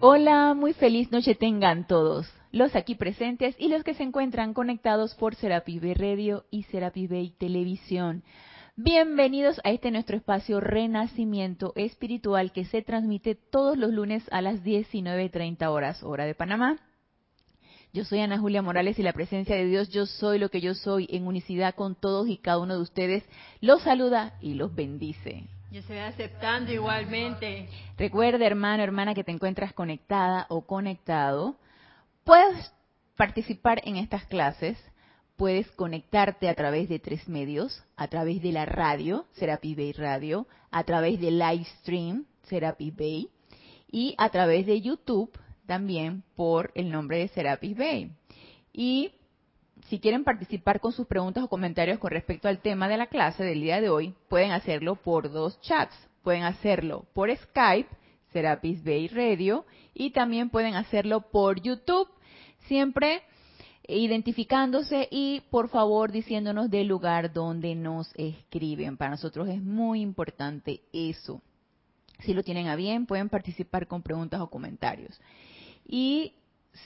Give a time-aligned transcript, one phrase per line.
[0.00, 5.16] Hola, muy feliz noche tengan todos, los aquí presentes y los que se encuentran conectados
[5.16, 8.22] por Serapis Bay Radio y Serapis Televisión.
[8.76, 14.62] Bienvenidos a este nuestro espacio Renacimiento Espiritual que se transmite todos los lunes a las
[14.62, 16.78] 19.30 horas, hora de Panamá.
[17.92, 20.74] Yo soy Ana Julia Morales y la presencia de Dios, yo soy lo que yo
[20.74, 23.24] soy, en unicidad con todos y cada uno de ustedes,
[23.60, 25.48] los saluda y los bendice.
[25.70, 27.68] Yo estoy aceptando igualmente.
[27.98, 31.56] Recuerda, hermano, hermana, que te encuentras conectada o conectado.
[32.24, 32.72] Puedes
[33.16, 34.78] participar en estas clases,
[35.36, 40.46] puedes conectarte a través de tres medios, a través de la radio, Serapis Bay Radio,
[40.70, 43.28] a través de live stream, Serapis Bay,
[43.90, 45.30] y a través de YouTube
[45.66, 48.10] también por el nombre de Serapis Bay.
[48.72, 49.12] Y
[49.88, 53.42] si quieren participar con sus preguntas o comentarios con respecto al tema de la clase
[53.42, 55.94] del día de hoy, pueden hacerlo por dos chats.
[56.22, 57.88] Pueden hacerlo por Skype,
[58.32, 59.64] Serapis Bay Radio,
[59.94, 62.08] y también pueden hacerlo por YouTube,
[62.66, 63.22] siempre
[63.88, 68.98] identificándose y por favor diciéndonos del lugar donde nos escriben.
[68.98, 71.40] Para nosotros es muy importante eso.
[72.20, 75.18] Si lo tienen a bien, pueden participar con preguntas o comentarios.
[75.86, 76.34] Y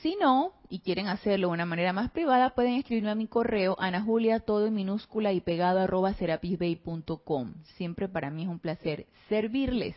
[0.01, 3.77] si no, y quieren hacerlo de una manera más privada, pueden escribirme a mi correo,
[3.79, 7.55] Ana Julia, todo en minúscula y pegado arroba serapisbay.com.
[7.77, 9.97] Siempre para mí es un placer servirles.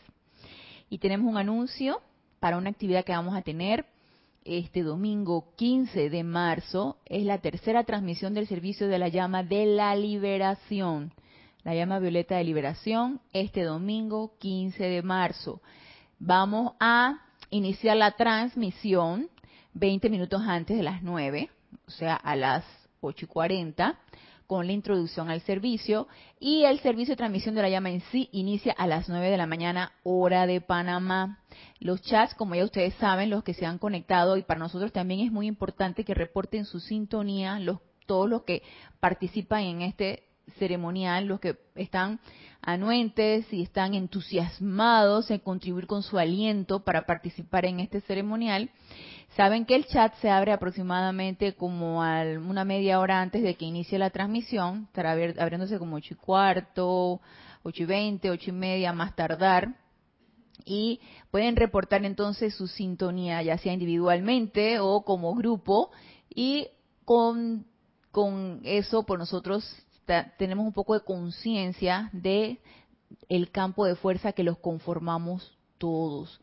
[0.89, 2.01] Y tenemos un anuncio
[2.39, 3.85] para una actividad que vamos a tener
[4.43, 6.97] este domingo 15 de marzo.
[7.05, 11.13] Es la tercera transmisión del servicio de la llama de la liberación.
[11.63, 15.61] La llama violeta de liberación, este domingo 15 de marzo.
[16.19, 19.29] Vamos a iniciar la transmisión
[19.75, 21.49] 20 minutos antes de las 9,
[21.87, 22.63] o sea, a las
[23.01, 23.99] 8 y 40,
[24.47, 26.07] con la introducción al servicio.
[26.39, 29.37] Y el servicio de transmisión de la llama en sí inicia a las 9 de
[29.37, 31.39] la mañana, hora de Panamá.
[31.79, 35.19] Los chats, como ya ustedes saben, los que se han conectado, y para nosotros también
[35.19, 38.63] es muy importante que reporten su sintonía, los, todos los que
[39.01, 40.23] participan en este
[40.57, 42.19] ceremonial, los que están
[42.61, 48.69] anuentes y están entusiasmados en contribuir con su aliento para participar en este ceremonial.
[49.35, 53.65] Saben que el chat se abre aproximadamente como a una media hora antes de que
[53.65, 57.19] inicie la transmisión, estará abriéndose como ocho y cuarto,
[57.61, 59.75] ocho y veinte, ocho y media, más tardar.
[60.63, 61.01] Y
[61.31, 65.91] pueden reportar entonces su sintonía, ya sea individualmente o como grupo.
[66.33, 66.69] Y
[67.03, 67.65] con,
[68.11, 69.84] con eso, por nosotros
[70.37, 72.59] tenemos un poco de conciencia de
[73.29, 76.41] el campo de fuerza que los conformamos todos.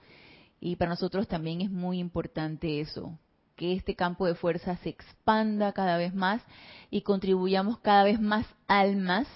[0.61, 3.19] Y para nosotros también es muy importante eso,
[3.57, 6.43] que este campo de fuerza se expanda cada vez más
[6.91, 9.27] y contribuyamos cada vez más almas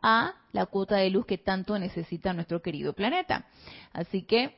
[0.00, 3.46] a la cuota de luz que tanto necesita nuestro querido planeta.
[3.92, 4.56] Así que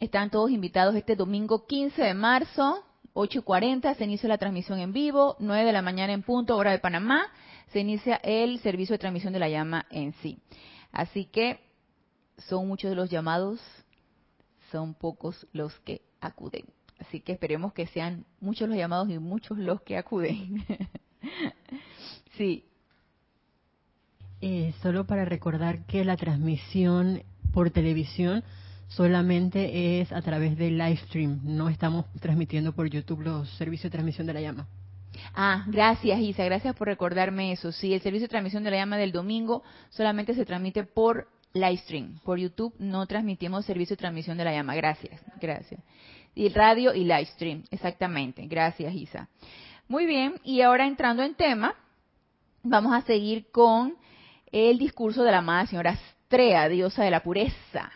[0.00, 2.84] están todos invitados este domingo 15 de marzo,
[3.14, 6.78] 8.40, se inicia la transmisión en vivo, 9 de la mañana en punto, hora de
[6.78, 7.26] Panamá,
[7.72, 10.38] se inicia el servicio de transmisión de la llama en sí.
[10.92, 11.60] Así que
[12.36, 13.60] son muchos de los llamados
[14.72, 16.64] son pocos los que acuden.
[16.98, 20.64] Así que esperemos que sean muchos los llamados y muchos los que acuden.
[22.38, 22.64] sí.
[24.40, 27.22] Eh, solo para recordar que la transmisión
[27.52, 28.42] por televisión
[28.88, 31.40] solamente es a través del live stream.
[31.44, 34.68] No estamos transmitiendo por YouTube los servicios de transmisión de la llama.
[35.34, 37.72] Ah, gracias Isa, gracias por recordarme eso.
[37.72, 41.78] Sí, el servicio de transmisión de la llama del domingo solamente se transmite por live
[41.78, 42.18] stream.
[42.24, 44.74] Por YouTube no transmitimos servicio de transmisión de la llama.
[44.74, 45.80] Gracias, gracias.
[46.34, 48.46] Y radio y live stream, exactamente.
[48.46, 49.28] Gracias, Isa.
[49.88, 51.74] Muy bien, y ahora entrando en tema,
[52.62, 53.94] vamos a seguir con
[54.50, 57.90] el discurso de la amada señora Astrea, diosa de la pureza,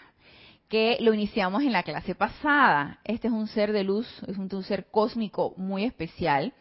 [0.68, 2.98] que lo iniciamos en la clase pasada.
[3.04, 6.52] Este es un ser de luz, es un ser cósmico muy especial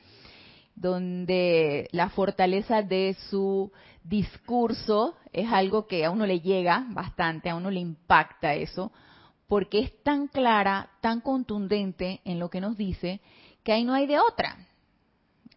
[0.75, 3.72] donde la fortaleza de su
[4.03, 8.91] discurso es algo que a uno le llega bastante, a uno le impacta eso,
[9.47, 13.22] porque es tan clara, tan contundente en lo que nos dice,
[13.64, 14.58] que ahí no hay de otra.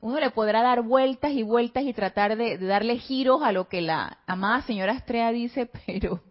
[0.00, 3.80] Uno le podrá dar vueltas y vueltas y tratar de, darle giros a lo que
[3.80, 6.22] la amada señora Estrella dice, pero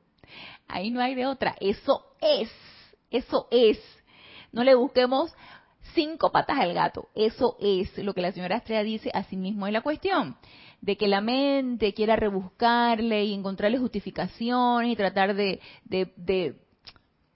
[0.68, 1.56] ahí no hay de otra.
[1.60, 2.50] Eso es,
[3.12, 3.80] eso es.
[4.52, 5.34] No le busquemos
[5.94, 7.10] cinco patas al gato.
[7.16, 10.38] Eso es lo que la señora Estrella dice, así mismo es la cuestión.
[10.82, 16.56] De que la mente quiera rebuscarle y encontrarle justificaciones y tratar de, de, de,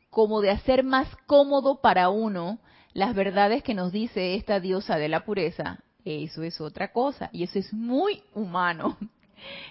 [0.10, 2.60] como de hacer más cómodo para uno
[2.94, 5.80] las verdades que nos dice esta diosa de la pureza.
[6.04, 8.98] Eso es otra cosa y eso es muy humano.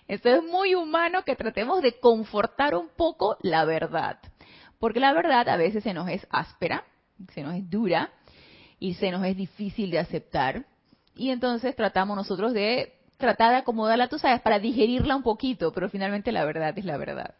[0.08, 4.18] Eso es muy humano que tratemos de confortar un poco la verdad.
[4.80, 6.84] Porque la verdad a veces se nos es áspera,
[7.34, 8.10] se nos es dura,
[8.80, 10.64] y se nos es difícil de aceptar.
[11.14, 15.88] Y entonces tratamos nosotros de tratar de acomodarla, tú sabes, para digerirla un poquito, pero
[15.88, 17.34] finalmente la verdad es la verdad.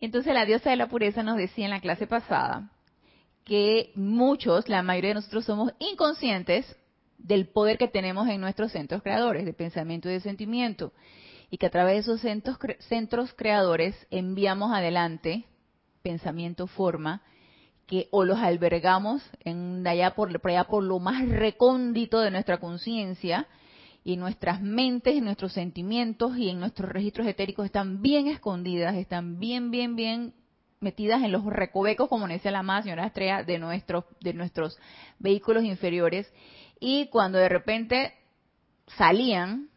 [0.00, 2.70] Entonces la diosa de la pureza nos decía en la clase pasada
[3.44, 6.76] que muchos, la mayoría de nosotros somos inconscientes
[7.16, 10.92] del poder que tenemos en nuestros centros creadores de pensamiento y de sentimiento
[11.48, 15.44] y que a través de esos centros, centros creadores enviamos adelante
[16.02, 17.22] pensamiento, forma,
[17.86, 23.46] que o los albergamos en allá por, allá por lo más recóndito de nuestra conciencia
[24.02, 29.70] y nuestras mentes, nuestros sentimientos y en nuestros registros etéricos están bien escondidas, están bien,
[29.70, 30.34] bien, bien
[30.80, 34.78] metidas en los recovecos, como decía la más señora Estrella, de nuestros, de nuestros
[35.18, 36.32] vehículos inferiores.
[36.78, 38.14] Y cuando de repente
[38.96, 39.68] salían,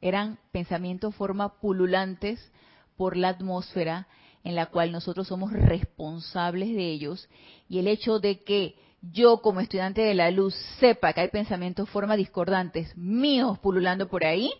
[0.00, 2.52] eran pensamientos, forma pululantes
[2.96, 4.06] por la atmósfera
[4.44, 7.28] en la cual nosotros somos responsables de ellos.
[7.68, 11.88] Y el hecho de que yo como estudiante de la luz sepa que hay pensamientos,
[11.88, 14.50] formas discordantes míos pululando por ahí,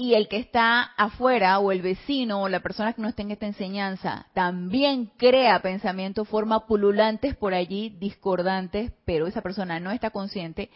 [0.00, 3.32] y el que está afuera o el vecino o la persona que no está en
[3.32, 10.10] esta enseñanza también crea pensamientos, formas pululantes por allí, discordantes, pero esa persona no está
[10.10, 10.70] consciente,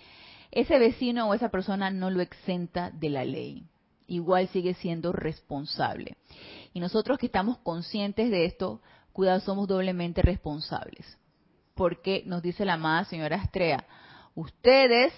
[0.50, 3.62] ese vecino o esa persona no lo exenta de la ley.
[4.06, 6.16] Igual sigue siendo responsable.
[6.72, 8.80] Y nosotros que estamos conscientes de esto,
[9.12, 11.18] cuidado, somos doblemente responsables
[11.74, 13.84] porque nos dice la amada señora Astrea,
[14.34, 15.12] ustedes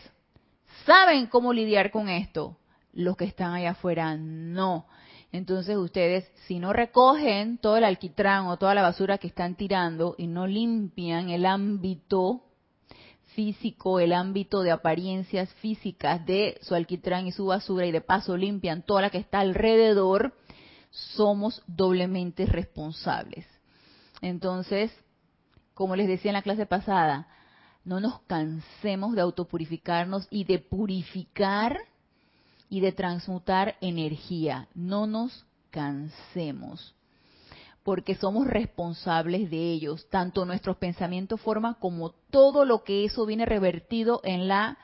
[0.86, 2.58] saben cómo lidiar con esto,
[2.92, 4.86] los que están allá afuera no.
[5.32, 10.14] Entonces ustedes, si no recogen todo el alquitrán o toda la basura que están tirando
[10.16, 12.43] y no limpian el ámbito
[13.34, 18.36] físico, el ámbito de apariencias físicas de su alquitrán y su basura y de paso
[18.36, 20.34] limpian toda la que está alrededor,
[20.90, 23.46] somos doblemente responsables.
[24.20, 24.92] Entonces,
[25.74, 27.28] como les decía en la clase pasada,
[27.84, 31.78] no nos cansemos de autopurificarnos y de purificar
[32.70, 34.68] y de transmutar energía.
[34.74, 36.94] No nos cansemos,
[37.84, 43.46] porque somos responsables de ellos, tanto nuestros pensamientos forma como todo lo que eso viene
[43.46, 44.78] revertido en la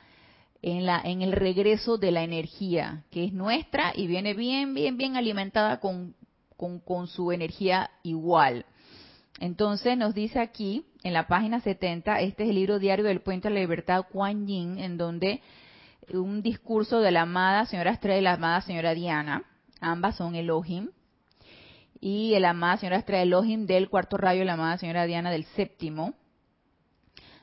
[0.63, 4.99] en la en el regreso de la energía, que es nuestra y viene bien bien
[4.99, 6.15] bien alimentada con
[6.85, 8.67] con, su energía igual.
[9.39, 13.49] Entonces nos dice aquí, en la página 70, este es el libro diario del Puente
[13.49, 15.41] a la Libertad, Kuan Yin, en donde
[16.13, 19.45] un discurso de la amada señora Estrella y la amada señora Diana,
[19.81, 20.91] ambas son Elohim,
[22.01, 26.15] y el amada señora Estrella Elohim del cuarto rayo la amada señora Diana del séptimo,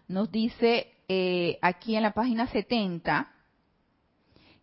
[0.07, 3.31] nos dice eh, aquí en la página 70,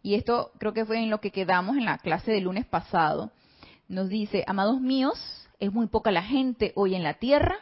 [0.03, 3.31] y esto creo que fue en lo que quedamos en la clase del lunes pasado,
[3.89, 7.57] nos dice, amados míos, es muy poca la gente hoy en la Tierra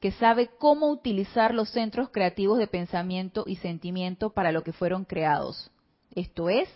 [0.00, 5.04] que sabe cómo utilizar los centros creativos de pensamiento y sentimiento para lo que fueron
[5.04, 5.70] creados.
[6.14, 6.68] Esto es,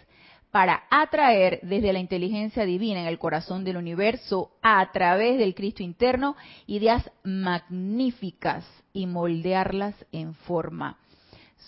[0.52, 5.82] para atraer desde la inteligencia divina en el corazón del universo, a través del Cristo
[5.82, 6.36] interno,
[6.68, 10.98] ideas magníficas y moldearlas en forma.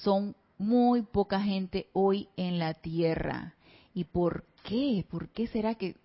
[0.03, 3.55] Son muy poca gente hoy en la tierra.
[3.95, 5.05] ¿Y por qué?
[5.11, 5.97] ¿Por qué será que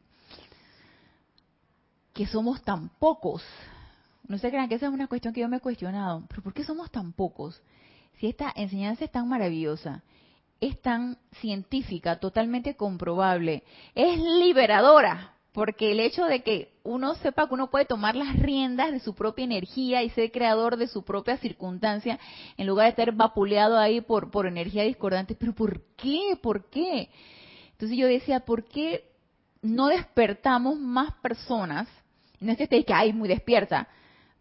[2.20, 3.42] que somos tan pocos.
[4.28, 6.26] No se crean que esa es una cuestión que yo me he cuestionado.
[6.28, 7.62] ¿Pero por qué somos tan pocos?
[8.18, 10.04] Si esta enseñanza es tan maravillosa,
[10.62, 13.64] es tan científica, totalmente comprobable,
[13.96, 18.92] es liberadora, porque el hecho de que uno sepa que uno puede tomar las riendas
[18.92, 22.20] de su propia energía y ser creador de su propia circunstancia,
[22.58, 26.38] en lugar de estar vapuleado ahí por, por energía discordante, pero ¿por qué?
[26.42, 27.10] ¿Por qué?
[27.72, 29.06] Entonces yo decía, ¿por qué
[29.62, 31.88] no despertamos más personas
[32.40, 33.88] no es que estéis que hay muy despierta,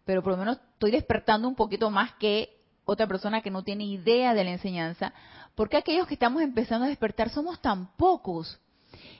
[0.05, 2.58] pero por lo menos estoy despertando un poquito más que
[2.89, 5.13] otra persona que no tiene idea de la enseñanza,
[5.55, 8.59] porque aquellos que estamos empezando a despertar somos tan pocos.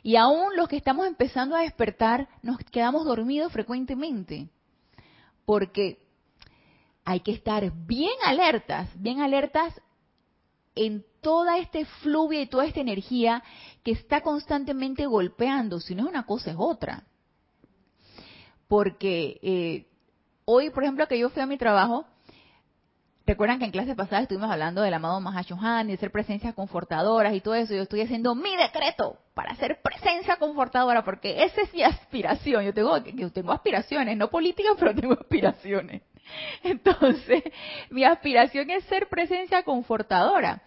[0.02, 4.50] Y aún los que estamos empezando a despertar nos quedamos dormidos frecuentemente.
[5.46, 6.00] Porque
[7.06, 9.80] hay que estar bien alertas, bien alertas
[10.76, 13.44] en toda este fluvio y toda esta energía
[13.84, 15.80] que está constantemente golpeando.
[15.80, 17.04] Si no es una cosa, es otra
[18.70, 19.88] porque eh,
[20.46, 22.06] hoy, por ejemplo, que yo fui a mi trabajo,
[23.30, 27.34] recuerdan que en clase pasada estuvimos hablando del amado Mahashohan y de ser presencias confortadoras
[27.36, 27.76] y todo eso.
[27.76, 32.66] Yo estoy haciendo mi decreto para ser presencia confortadora, porque esa es mi aspiración.
[32.66, 36.02] Yo tengo, yo tengo aspiraciones, no políticas, pero tengo aspiraciones.
[36.64, 37.44] Entonces,
[37.92, 40.64] mi aspiración es ser presencia confortadora.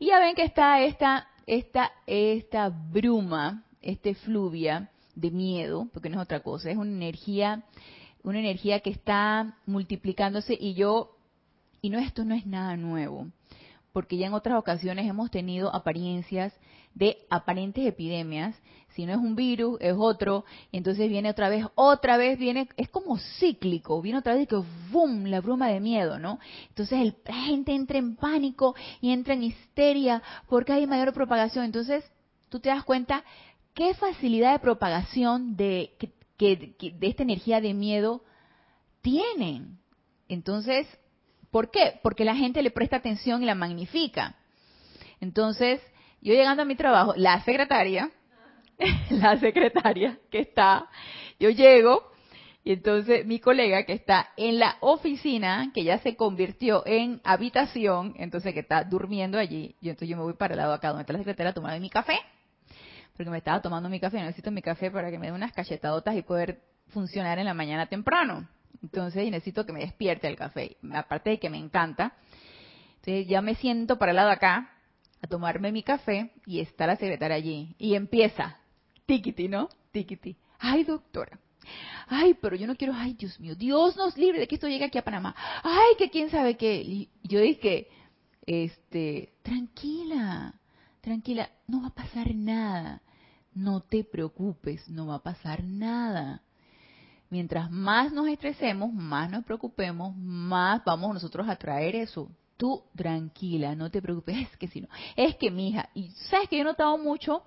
[0.00, 6.16] Y ya ven que está esta, esta, esta bruma, este fluvia, de miedo, porque no
[6.16, 7.64] es otra cosa, es una energía,
[8.22, 11.16] una energía que está multiplicándose y yo,
[11.82, 13.28] y no esto no es nada nuevo,
[13.92, 16.52] porque ya en otras ocasiones hemos tenido apariencias
[16.94, 18.56] de aparentes epidemias.
[18.94, 20.44] Si no es un virus, es otro.
[20.72, 24.02] Entonces viene otra vez, otra vez viene, es como cíclico.
[24.02, 25.26] Viene otra vez y que ¡boom!
[25.26, 26.38] La bruma de miedo, ¿no?
[26.68, 31.64] Entonces la gente entra en pánico y entra en histeria porque hay mayor propagación.
[31.64, 32.04] Entonces
[32.48, 33.24] tú te das cuenta
[33.74, 35.96] qué facilidad de propagación de,
[36.38, 38.24] de esta energía de miedo
[39.02, 39.78] tienen.
[40.28, 40.86] Entonces,
[41.50, 41.98] ¿por qué?
[42.02, 44.36] Porque la gente le presta atención y la magnifica.
[45.20, 45.80] Entonces,
[46.20, 48.10] yo llegando a mi trabajo, la secretaria,
[49.10, 50.88] la secretaria que está,
[51.38, 52.10] yo llego
[52.62, 58.14] y entonces mi colega que está en la oficina, que ya se convirtió en habitación,
[58.18, 61.02] entonces que está durmiendo allí, yo entonces yo me voy para el lado acá donde
[61.02, 62.18] está la secretaria a tomar mi café,
[63.16, 66.14] porque me estaba tomando mi café, necesito mi café para que me dé unas cachetadotas
[66.16, 68.46] y poder funcionar en la mañana temprano.
[68.82, 72.14] Entonces necesito que me despierte el café, aparte de que me encanta.
[72.96, 74.70] Entonces ya me siento para el lado acá
[75.22, 77.74] a tomarme mi café y está la secretaria allí.
[77.78, 78.56] Y empieza,
[79.06, 79.68] tiquiti, ¿no?
[79.92, 80.36] Tiquiti.
[80.58, 81.38] Ay, doctora.
[82.06, 84.84] Ay, pero yo no quiero, ay, Dios mío, Dios nos libre de que esto llegue
[84.84, 85.34] aquí a Panamá.
[85.62, 87.08] Ay, que quién sabe qué.
[87.22, 87.88] Yo dije,
[88.46, 90.54] este, tranquila,
[91.00, 93.02] tranquila, no va a pasar nada.
[93.54, 96.42] No te preocupes, no va a pasar nada.
[97.30, 102.28] Mientras más nos estresemos, más nos preocupemos, más vamos nosotros a traer eso
[102.60, 106.48] tú tranquila, no te preocupes, es que si no, es que mi hija, y sabes
[106.48, 107.42] que yo he notado mucho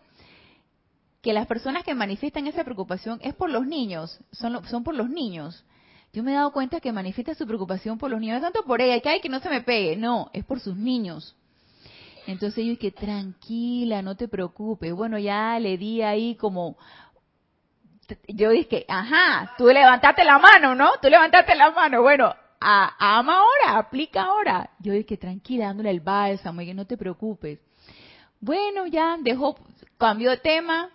[1.21, 5.09] que las personas que manifiestan esa preocupación es por los niños, son, son por los
[5.09, 5.63] niños.
[6.11, 8.99] Yo me he dado cuenta que manifiesta su preocupación por los niños, tanto por ella,
[8.99, 11.35] que hay que no se me pegue, no, es por sus niños.
[12.27, 14.93] Entonces yo dije, tranquila, no te preocupes.
[14.93, 16.77] Bueno, ya le di ahí como
[18.27, 20.91] yo dije, ajá, tú levantaste la mano, ¿no?
[21.01, 22.01] Tú levantaste la mano.
[22.01, 24.69] Bueno, ama ahora, aplica ahora.
[24.79, 27.59] Yo dije, tranquila, dándole el bálsamo y no te preocupes.
[28.39, 29.55] Bueno, ya dejó,
[29.97, 30.89] cambio de tema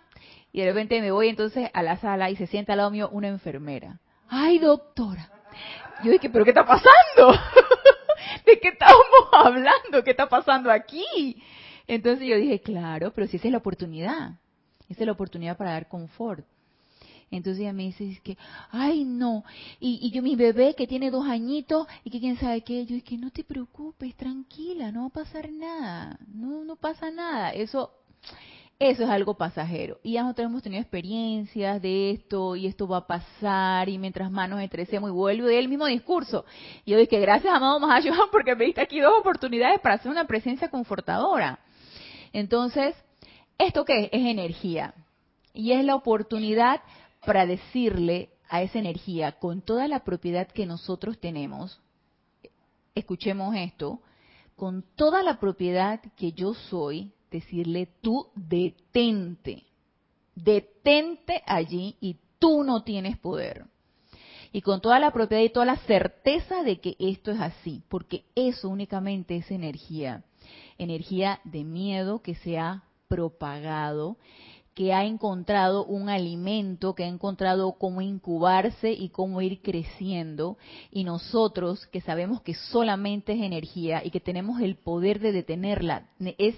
[0.51, 3.09] y de repente me voy entonces a la sala y se sienta al lado mío
[3.11, 3.99] una enfermera.
[4.27, 5.29] Ay, doctora.
[6.03, 7.39] Yo dije, ¿pero qué está pasando?
[8.45, 10.03] ¿De qué estamos hablando?
[10.03, 11.41] ¿Qué está pasando aquí?
[11.87, 14.33] Entonces yo dije, claro, pero si esa es la oportunidad.
[14.87, 16.45] Esa es la oportunidad para dar confort.
[17.31, 18.37] Entonces ella me dice, es que,
[18.71, 19.43] ay no,
[19.79, 23.03] y, yo mi bebé que tiene dos añitos y que quién sabe qué, yo es
[23.03, 27.91] que no te preocupes, tranquila, no va a pasar nada, no, no pasa nada, eso,
[28.79, 29.99] eso es algo pasajero.
[30.01, 34.31] Y ya nosotros hemos tenido experiencias de esto y esto va a pasar y mientras
[34.31, 36.45] más nos estresemos y vuelve el mismo discurso.
[36.85, 40.25] Y yo dije, gracias amado Mahashohan porque me diste aquí dos oportunidades para hacer una
[40.25, 41.59] presencia confortadora.
[42.33, 42.95] Entonces,
[43.57, 44.09] ¿esto qué es?
[44.11, 44.93] Es energía.
[45.53, 46.81] Y es la oportunidad
[47.25, 51.79] para decirle a esa energía con toda la propiedad que nosotros tenemos,
[52.95, 54.01] escuchemos esto,
[54.55, 59.63] con toda la propiedad que yo soy, decirle tú detente,
[60.35, 63.65] detente allí y tú no tienes poder.
[64.51, 68.23] Y con toda la propiedad y toda la certeza de que esto es así, porque
[68.35, 70.23] eso únicamente es energía,
[70.79, 74.17] energía de miedo que se ha propagado
[74.79, 80.57] que ha encontrado un alimento, que ha encontrado cómo incubarse y cómo ir creciendo,
[80.89, 86.07] y nosotros que sabemos que solamente es energía y que tenemos el poder de detenerla,
[86.37, 86.55] es,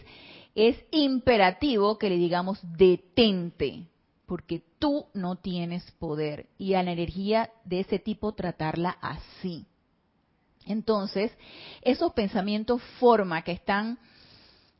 [0.53, 3.87] es imperativo que le digamos detente,
[4.27, 9.65] porque tú no tienes poder, y a la energía de ese tipo tratarla así.
[10.67, 11.31] Entonces,
[11.81, 13.97] esos pensamientos forma que están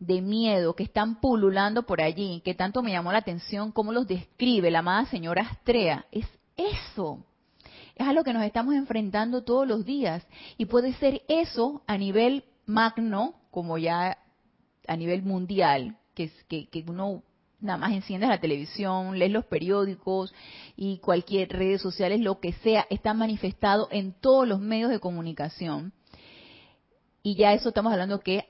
[0.01, 4.07] de miedo que están pululando por allí, que tanto me llamó la atención cómo los
[4.07, 6.25] describe la amada señora Astrea, es
[6.57, 7.23] eso.
[7.95, 10.25] Es a lo que nos estamos enfrentando todos los días.
[10.57, 14.17] Y puede ser eso a nivel magno, como ya
[14.87, 17.21] a nivel mundial, que, que, que uno
[17.59, 20.33] nada más enciende la televisión, lees los periódicos
[20.75, 25.93] y cualquier redes sociales, lo que sea, está manifestado en todos los medios de comunicación.
[27.21, 28.47] Y ya eso estamos hablando que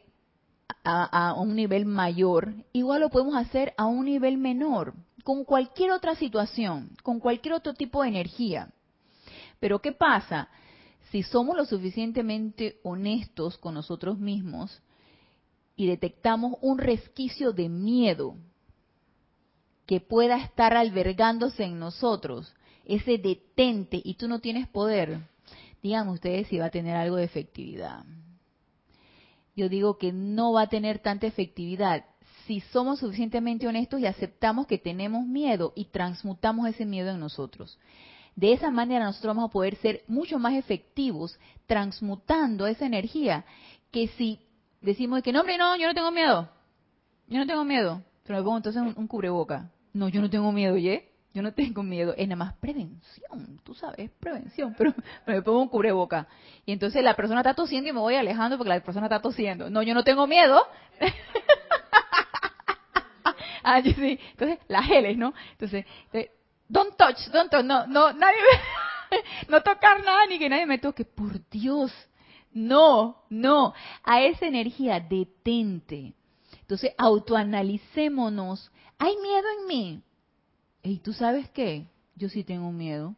[0.83, 6.15] a, un nivel mayor, igual lo podemos hacer a un nivel menor, con cualquier otra
[6.15, 8.69] situación, con cualquier otro tipo de energía.
[9.59, 10.49] Pero ¿qué pasa?
[11.11, 14.81] Si somos lo suficientemente honestos con nosotros mismos
[15.75, 18.35] y detectamos un resquicio de miedo
[19.85, 22.53] que pueda estar albergándose en nosotros,
[22.85, 25.19] ese detente y tú no tienes poder,
[25.83, 28.05] digan ustedes si va a tener algo de efectividad
[29.55, 32.05] yo digo que no va a tener tanta efectividad
[32.47, 37.77] si somos suficientemente honestos y aceptamos que tenemos miedo y transmutamos ese miedo en nosotros.
[38.35, 43.45] De esa manera nosotros vamos a poder ser mucho más efectivos transmutando esa energía
[43.91, 44.39] que si
[44.81, 46.49] decimos que no, hombre, no, yo no tengo miedo.
[47.27, 48.01] Yo no tengo miedo.
[48.23, 49.71] Pero me pongo entonces un, cubreboca.
[49.93, 51.10] No, yo no tengo miedo, ¿ye?
[51.33, 52.13] Yo no tengo miedo.
[52.17, 54.75] Es nada más prevención, tú sabes, prevención.
[54.77, 54.93] Pero,
[55.25, 56.27] me pongo un cubreboca.
[56.65, 59.69] Y entonces la persona está tosiendo y me voy alejando porque la persona está tosiendo.
[59.69, 60.61] No, yo no tengo miedo.
[63.63, 64.19] ah, sí.
[64.31, 65.33] Entonces, las geles, ¿no?
[65.51, 65.85] Entonces,
[66.67, 67.63] don't touch, don't touch.
[67.63, 71.05] No, no, nadie me, no tocar nada ni que nadie me toque.
[71.05, 71.93] Por Dios.
[72.51, 73.73] No, no.
[74.03, 76.13] A esa energía detente.
[76.59, 78.69] Entonces, autoanalicémonos.
[78.99, 80.03] ¿Hay miedo en mí?
[80.83, 81.87] ¿Y tú sabes qué?
[82.15, 83.15] Yo sí tengo miedo.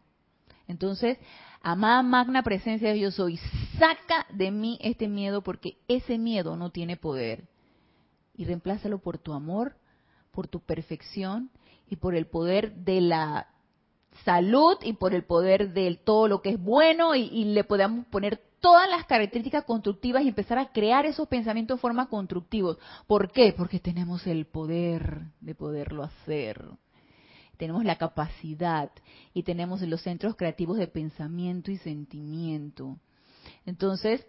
[0.68, 1.18] Entonces,
[1.62, 3.38] amada magna presencia de yo soy,
[3.80, 7.48] saca de mí este miedo porque ese miedo no tiene poder.
[8.36, 9.76] Y reemplázalo por tu amor,
[10.32, 11.50] por tu perfección
[11.90, 13.48] y por el poder de la
[14.26, 18.06] salud y por el poder de todo lo que es bueno y, y le podamos
[18.08, 22.78] poner todas las características constructivas y empezar a crear esos pensamientos de forma constructivos.
[23.08, 23.54] ¿Por qué?
[23.56, 26.64] Porque tenemos el poder de poderlo hacer.
[27.58, 28.92] Tenemos la capacidad
[29.34, 32.98] y tenemos los centros creativos de pensamiento y sentimiento.
[33.66, 34.26] Entonces,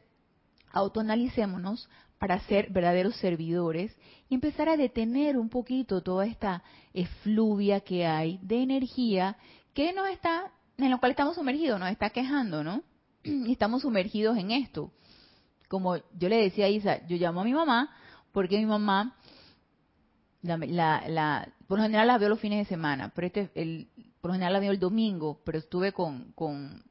[0.73, 1.88] autoanalicémonos
[2.19, 3.95] para ser verdaderos servidores
[4.28, 6.62] y empezar a detener un poquito toda esta
[6.93, 9.37] efluvia que hay de energía
[9.73, 12.83] que nos está, en la cual estamos sumergidos, nos está quejando, ¿no?
[13.49, 14.93] estamos sumergidos en esto.
[15.69, 17.90] Como yo le decía a Isa, yo llamo a mi mamá
[18.33, 19.16] porque mi mamá,
[20.45, 23.89] la, la, por lo general la veo los fines de semana, pero este, el,
[24.21, 26.83] por lo general la veo el domingo, pero estuve con, con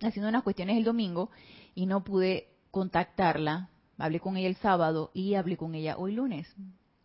[0.00, 1.30] haciendo unas cuestiones el domingo
[1.74, 3.68] y no pude contactarla.
[3.98, 6.52] Hablé con ella el sábado y hablé con ella hoy lunes.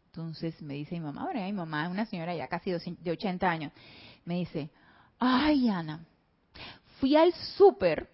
[0.07, 3.49] Entonces me dice mi mamá, ahora mi mamá es una señora ya casi de 80
[3.49, 3.73] años,
[4.23, 4.71] me dice,
[5.19, 6.05] ay Ana,
[6.99, 8.09] fui al súper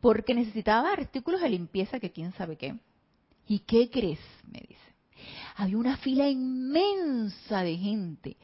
[0.00, 2.78] porque necesitaba artículos de limpieza que quién sabe qué.
[3.46, 4.20] ¿Y qué crees?
[4.44, 4.89] Me dice.
[5.56, 8.36] Había una fila inmensa de gente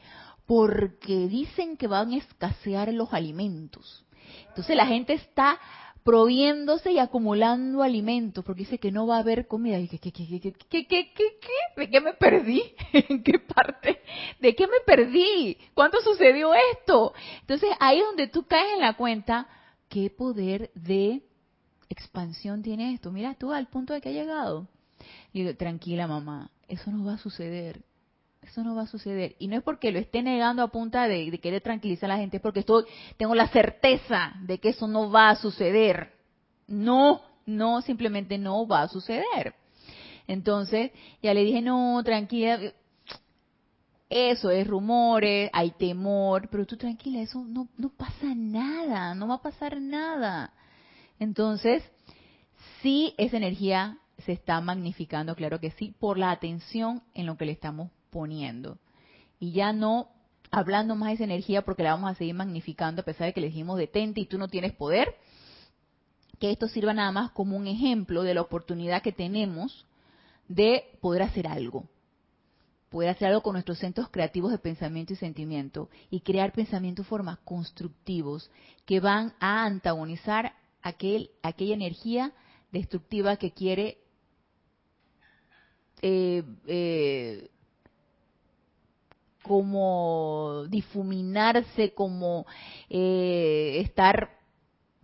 [0.45, 4.05] porque dicen que van a escasear los alimentos.
[4.49, 5.59] Entonces la gente está
[6.03, 9.77] proviéndose y acumulando alimentos porque dice que no va a haber comida.
[9.77, 11.37] ¿Y qué, qué, qué, qué, qué, qué, qué,
[11.75, 12.63] ¿De qué me perdí?
[12.93, 14.01] ¿En qué parte?
[14.39, 15.57] ¿De qué me perdí?
[15.73, 17.13] ¿Cuándo sucedió esto?
[17.41, 19.49] Entonces ahí es donde tú caes en la cuenta
[19.89, 21.23] qué poder de
[21.89, 23.11] expansión tiene esto.
[23.11, 24.69] Mira tú al punto de que ha llegado.
[25.33, 27.83] Y digo, tranquila mamá, eso no va a suceder.
[28.41, 29.35] Eso no va a suceder.
[29.39, 32.37] Y no es porque lo esté negando a punta de, querer tranquilizar a la gente,
[32.37, 32.85] es porque estoy,
[33.17, 36.13] tengo la certeza de que eso no va a suceder.
[36.67, 39.53] No, no, simplemente no va a suceder.
[40.27, 42.59] Entonces, ya le dije, no, tranquila,
[44.09, 49.35] eso es rumores, hay temor, pero tú tranquila, eso no, no pasa nada, no va
[49.35, 50.53] a pasar nada.
[51.19, 51.83] Entonces,
[52.81, 57.45] sí, esa energía se está magnificando, claro que sí, por la atención en lo que
[57.45, 58.77] le estamos poniendo.
[59.39, 60.09] Y ya no
[60.51, 63.41] hablando más de esa energía porque la vamos a seguir magnificando a pesar de que
[63.41, 65.15] le dijimos detente y tú no tienes poder,
[66.39, 69.85] que esto sirva nada más como un ejemplo de la oportunidad que tenemos
[70.47, 71.85] de poder hacer algo.
[72.89, 77.37] Poder hacer algo con nuestros centros creativos de pensamiento y sentimiento y crear pensamientos formas
[77.39, 78.49] constructivos
[78.85, 82.31] que van a antagonizar aquel, aquella energía
[82.71, 83.97] destructiva que quiere
[86.01, 87.49] eh, eh,
[89.41, 92.45] como difuminarse, como
[92.89, 94.37] eh, estar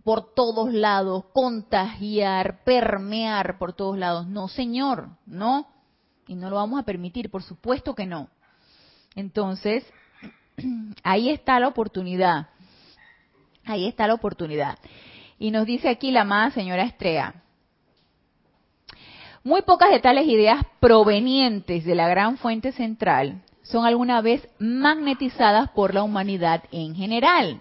[0.04, 4.26] por todos lados, contagiar, permear por todos lados.
[4.26, 5.66] No, señor, no.
[6.26, 8.28] Y no lo vamos a permitir, por supuesto que no.
[9.14, 9.84] Entonces,
[11.02, 12.48] ahí está la oportunidad.
[13.64, 14.78] Ahí está la oportunidad.
[15.38, 17.43] Y nos dice aquí la amada señora Estrella.
[19.44, 25.70] Muy pocas de tales ideas provenientes de la gran fuente central son alguna vez magnetizadas
[25.70, 27.60] por la humanidad en general.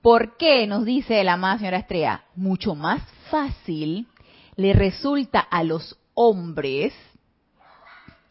[0.00, 0.66] ¿Por qué?
[0.66, 2.24] Nos dice la amada señora Estrella.
[2.34, 4.06] Mucho más fácil
[4.56, 6.94] le resulta a los hombres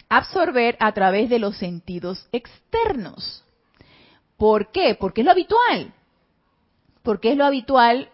[0.10, 3.43] absorber a través de los sentidos externos.
[4.38, 4.95] ¿Por qué?
[5.00, 5.93] Porque es lo habitual
[7.04, 8.10] porque es lo habitual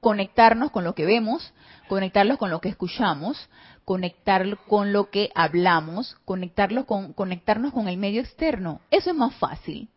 [0.00, 1.52] conectarnos con lo que vemos,
[1.90, 3.36] conectarlos con lo que escuchamos,
[3.84, 8.80] conectar con lo que hablamos, conectarlo con, conectarnos con el medio externo.
[8.92, 9.88] Eso es más fácil.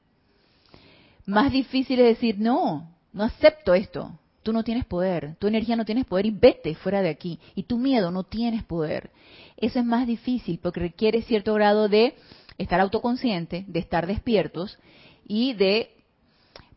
[1.27, 4.11] Más difícil es decir, no, no acepto esto.
[4.41, 7.39] Tú no tienes poder, tu energía no tienes poder y vete fuera de aquí.
[7.53, 9.11] Y tu miedo no tienes poder.
[9.55, 12.15] Eso es más difícil porque requiere cierto grado de
[12.57, 14.79] estar autoconsciente, de estar despiertos
[15.27, 15.95] y de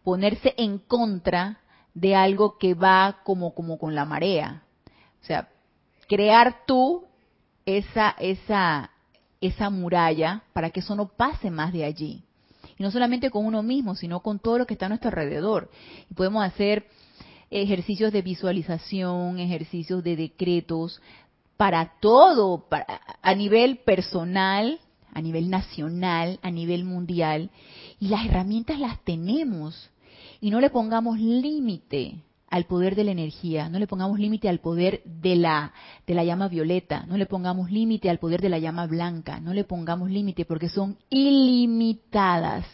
[0.05, 1.61] ponerse en contra
[1.95, 4.66] de algo que va como, como con la marea.
[5.27, 5.49] O sea,
[6.07, 7.03] crear tú
[7.65, 8.93] esa, esa,
[9.41, 12.23] esa muralla para que eso no pase más de allí.
[12.79, 15.69] Y no solamente con uno mismo, sino con todo lo que está a nuestro alrededor.
[16.09, 16.87] Y podemos hacer
[17.51, 21.03] ejercicios de visualización, ejercicios de decretos,
[21.57, 22.87] para todo, para,
[23.21, 24.79] a nivel personal,
[25.13, 27.51] a nivel nacional, a nivel mundial.
[27.99, 29.91] Y las herramientas las tenemos.
[30.41, 32.23] Y no le pongamos límite
[32.57, 35.73] al poder de la energía, no le pongamos límite al poder de la,
[36.07, 39.53] de la llama violeta, no le pongamos límite al poder de la llama blanca, no
[39.53, 42.67] le pongamos límite porque son ilimitadas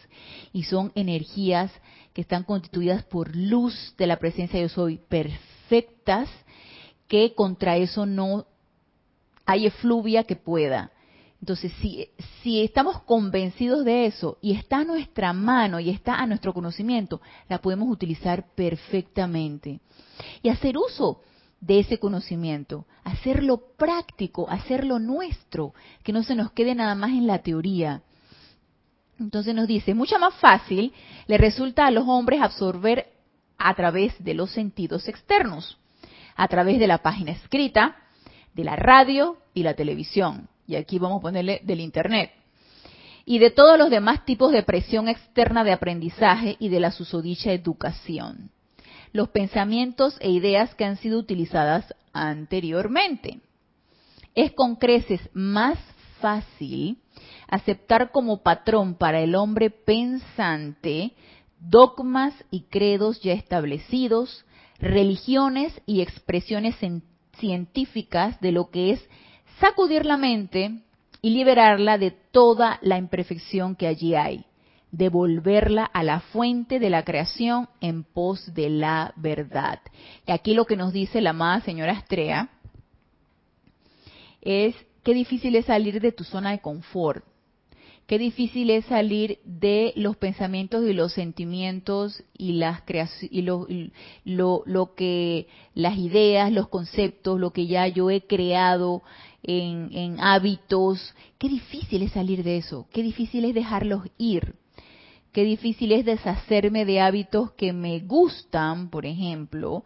[0.52, 1.72] y son energías
[2.12, 6.28] que están constituidas por luz de la presencia de yo soy, perfectas,
[7.08, 8.46] que contra eso no
[9.44, 10.92] hay efluvia que pueda.
[11.42, 12.08] Entonces, si,
[12.40, 17.20] si estamos convencidos de eso y está a nuestra mano y está a nuestro conocimiento,
[17.48, 19.80] la podemos utilizar perfectamente.
[20.40, 21.20] Y hacer uso
[21.60, 25.74] de ese conocimiento, hacerlo práctico, hacerlo nuestro,
[26.04, 28.02] que no se nos quede nada más en la teoría.
[29.18, 30.92] Entonces nos dice, mucho más fácil
[31.26, 33.08] le resulta a los hombres absorber
[33.58, 35.76] a través de los sentidos externos,
[36.36, 37.96] a través de la página escrita,
[38.54, 42.30] de la radio y la televisión y aquí vamos a ponerle del Internet,
[43.24, 47.52] y de todos los demás tipos de presión externa de aprendizaje y de la susodicha
[47.52, 48.50] educación.
[49.12, 53.40] Los pensamientos e ideas que han sido utilizadas anteriormente.
[54.34, 55.78] Es con creces más
[56.20, 56.98] fácil
[57.48, 61.12] aceptar como patrón para el hombre pensante
[61.60, 64.44] dogmas y credos ya establecidos,
[64.78, 66.74] religiones y expresiones
[67.38, 69.08] científicas de lo que es
[69.62, 70.80] sacudir la mente
[71.22, 74.44] y liberarla de toda la imperfección que allí hay,
[74.90, 79.78] devolverla a la fuente de la creación en pos de la verdad.
[80.26, 82.48] Y aquí lo que nos dice la amada señora Estrella
[84.40, 87.24] es qué difícil es salir de tu zona de confort,
[88.08, 92.82] qué difícil es salir de los pensamientos y los sentimientos y las
[93.30, 93.68] y lo,
[94.24, 99.04] lo, lo que las ideas, los conceptos, lo que ya yo he creado
[99.42, 101.14] en, hábitos.
[101.38, 104.54] Qué difícil es salir de eso, qué difícil es dejarlos ir,
[105.32, 109.84] qué difícil es deshacerme de hábitos que me gustan, por ejemplo,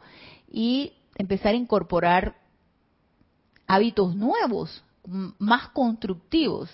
[0.50, 2.36] y empezar a incorporar
[3.66, 4.82] hábitos nuevos,
[5.38, 6.70] más constructivos.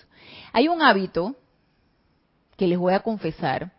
[0.51, 1.35] Hay un hábito
[2.57, 3.73] que les voy a confesar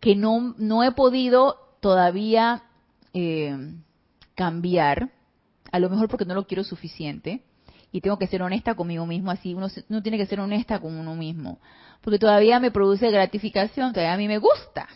[0.00, 2.64] que no, no he podido todavía
[3.14, 3.74] eh,
[4.34, 5.12] cambiar,
[5.72, 7.42] a lo mejor porque no lo quiero suficiente,
[7.94, 10.96] y tengo que ser honesta conmigo mismo, así uno, uno tiene que ser honesta con
[10.96, 11.60] uno mismo,
[12.00, 14.88] porque todavía me produce gratificación, todavía a mí me gusta.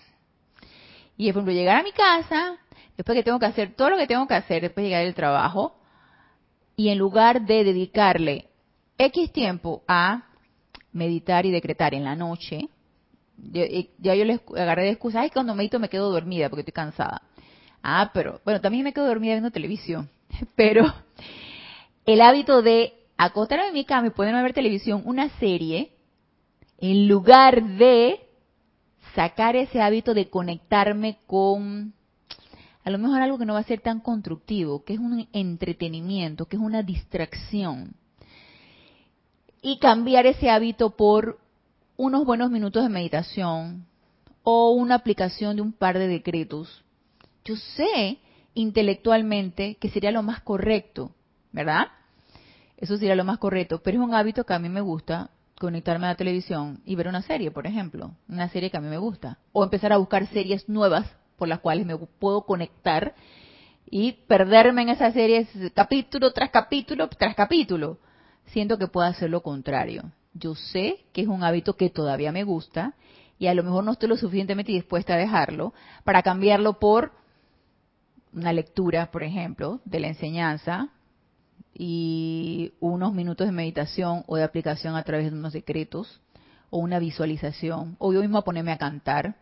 [1.17, 2.57] Y por ejemplo, llegar a mi casa,
[2.97, 5.15] después que tengo que hacer todo lo que tengo que hacer, después de llegar del
[5.15, 5.79] trabajo,
[6.75, 8.49] y en lugar de dedicarle
[8.99, 10.25] X tiempo a
[10.91, 12.69] meditar y decretar en la noche,
[13.37, 17.23] ya yo les agarré de excusa, ay, cuando medito me quedo dormida porque estoy cansada.
[17.81, 20.11] Ah, pero, bueno, también me quedo dormida viendo televisión,
[20.57, 20.93] pero
[22.09, 25.93] el hábito de acostarme en mi cama y ponerme a ver televisión, una serie,
[26.79, 28.21] en lugar de
[29.15, 31.93] sacar ese hábito de conectarme con
[32.83, 36.47] a lo mejor algo que no va a ser tan constructivo, que es un entretenimiento,
[36.47, 37.93] que es una distracción.
[39.61, 41.39] Y cambiar ese hábito por
[41.99, 43.85] unos buenos minutos de meditación
[44.45, 46.83] o una aplicación de un par de decretos.
[47.45, 48.17] Yo sé
[48.55, 51.11] intelectualmente que sería lo más correcto,
[51.53, 51.89] ¿verdad?
[52.79, 56.07] Eso sería lo más correcto, pero es un hábito que a mí me gusta conectarme
[56.07, 58.99] a la televisión y ver una serie, por ejemplo, una serie que a mí me
[58.99, 63.15] gusta, o empezar a buscar series nuevas por las cuales me puedo conectar
[63.91, 67.99] y perderme en esas series capítulo tras capítulo tras capítulo.
[68.47, 70.13] Siento que puedo hacer lo contrario.
[70.33, 72.95] Yo sé que es un hábito que todavía me gusta
[73.41, 77.13] y a lo mejor no estoy lo suficientemente dispuesta a dejarlo para cambiarlo por
[78.33, 80.91] una lectura, por ejemplo, de la enseñanza,
[81.75, 86.21] y unos minutos de meditación o de aplicación a través de unos decretos
[86.71, 89.37] o una visualización o yo mismo a ponerme a cantar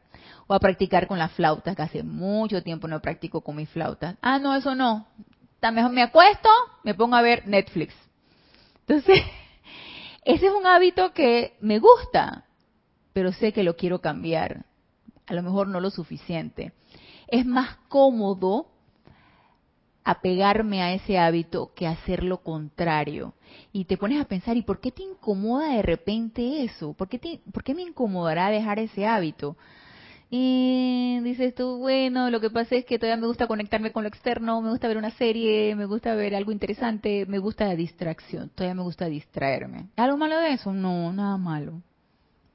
[0.47, 4.17] o a practicar con la flauta, que hace mucho tiempo no practico con mi flauta.
[4.23, 5.07] Ah, no, eso no.
[5.61, 6.49] Tan mejor me acuesto,
[6.85, 7.95] me pongo a ver Netflix.
[8.81, 9.21] Entonces,
[10.25, 12.45] ese es un hábito que me gusta,
[13.13, 14.65] pero sé que lo quiero cambiar.
[15.27, 16.73] A lo mejor no lo suficiente.
[17.27, 18.69] Es más cómodo
[20.07, 23.35] apegarme a ese hábito que hacer lo contrario.
[23.73, 26.93] Y te pones a pensar, ¿y por qué te incomoda de repente eso?
[26.93, 29.57] ¿Por qué, ¿Por qué me incomodará dejar ese hábito?
[30.31, 34.09] Y dices tú, bueno, lo que pasa es que todavía me gusta conectarme con lo
[34.09, 38.49] externo, me gusta ver una serie, me gusta ver algo interesante, me gusta la distracción,
[38.51, 39.89] todavía me gusta distraerme.
[39.97, 40.73] ¿Algo malo de eso?
[40.73, 41.83] No, nada malo.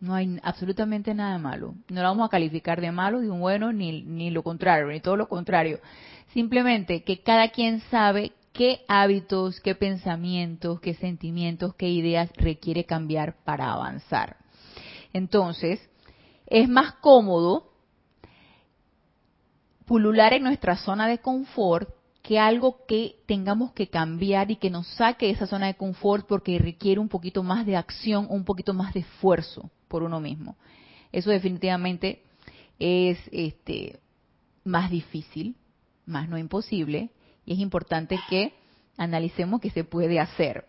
[0.01, 1.75] No hay absolutamente nada malo.
[1.87, 4.99] No lo vamos a calificar de malo, de un bueno, ni, ni lo contrario, ni
[4.99, 5.79] todo lo contrario.
[6.33, 13.35] Simplemente que cada quien sabe qué hábitos, qué pensamientos, qué sentimientos, qué ideas requiere cambiar
[13.43, 14.37] para avanzar.
[15.13, 15.79] Entonces,
[16.47, 17.71] es más cómodo
[19.85, 21.89] pulular en nuestra zona de confort
[22.21, 26.27] que algo que tengamos que cambiar y que nos saque de esa zona de confort
[26.27, 30.55] porque requiere un poquito más de acción, un poquito más de esfuerzo por uno mismo.
[31.11, 32.23] Eso definitivamente
[32.79, 33.99] es este
[34.63, 35.55] más difícil,
[36.05, 37.09] más no imposible,
[37.45, 38.53] y es importante que
[38.97, 40.65] analicemos qué se puede hacer.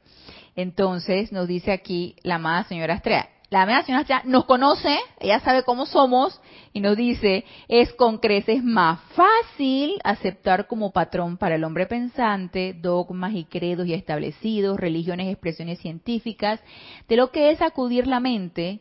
[0.56, 5.62] Entonces, nos dice aquí la amada señora Estrella, la amada señora nos conoce, ella sabe
[5.62, 6.40] cómo somos
[6.72, 12.72] y nos dice, es con creces más fácil aceptar como patrón para el hombre pensante
[12.72, 16.60] dogmas y credos y establecidos, religiones expresiones científicas,
[17.06, 18.80] de lo que es acudir la mente,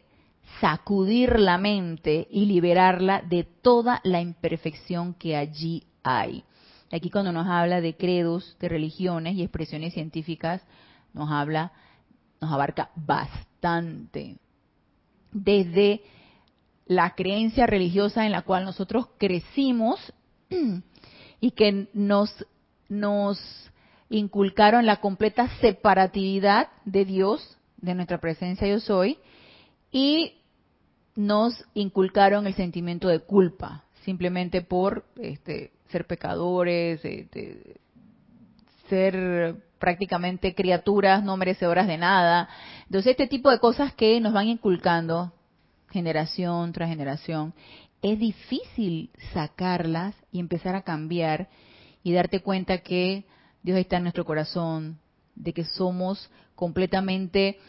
[0.62, 6.46] sacudir la mente y liberarla de toda la imperfección que allí hay.
[6.94, 10.62] Aquí cuando nos habla de credos, de religiones y expresiones científicas,
[11.14, 11.74] nos habla,
[12.40, 14.38] nos abarca bastante
[15.32, 16.02] desde
[16.86, 20.00] la creencia religiosa en la cual nosotros crecimos
[21.40, 22.46] y que nos,
[22.90, 23.40] nos
[24.10, 29.18] inculcaron la completa separatividad de Dios, de nuestra presencia yo soy,
[29.92, 30.34] y
[31.16, 37.78] nos inculcaron el sentimiento de culpa, simplemente por este, ser pecadores, este,
[38.90, 42.48] ser prácticamente criaturas no merecedoras de nada.
[42.86, 45.34] Entonces, este tipo de cosas que nos van inculcando
[45.90, 47.54] generación tras generación,
[48.02, 51.50] es difícil sacarlas y empezar a cambiar
[52.04, 53.26] y darte cuenta que
[53.62, 55.00] Dios está en nuestro corazón,
[55.36, 57.60] de que somos completamente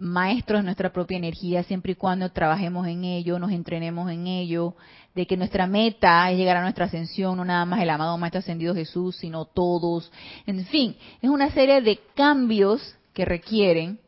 [0.00, 4.74] maestros de nuestra propia energía siempre y cuando trabajemos en ello, nos entrenemos en ello,
[5.14, 8.38] de que nuestra meta es llegar a nuestra ascensión, no nada más el amado Maestro
[8.38, 10.10] Ascendido Jesús, sino todos.
[10.46, 14.00] En fin, es una serie de cambios que requieren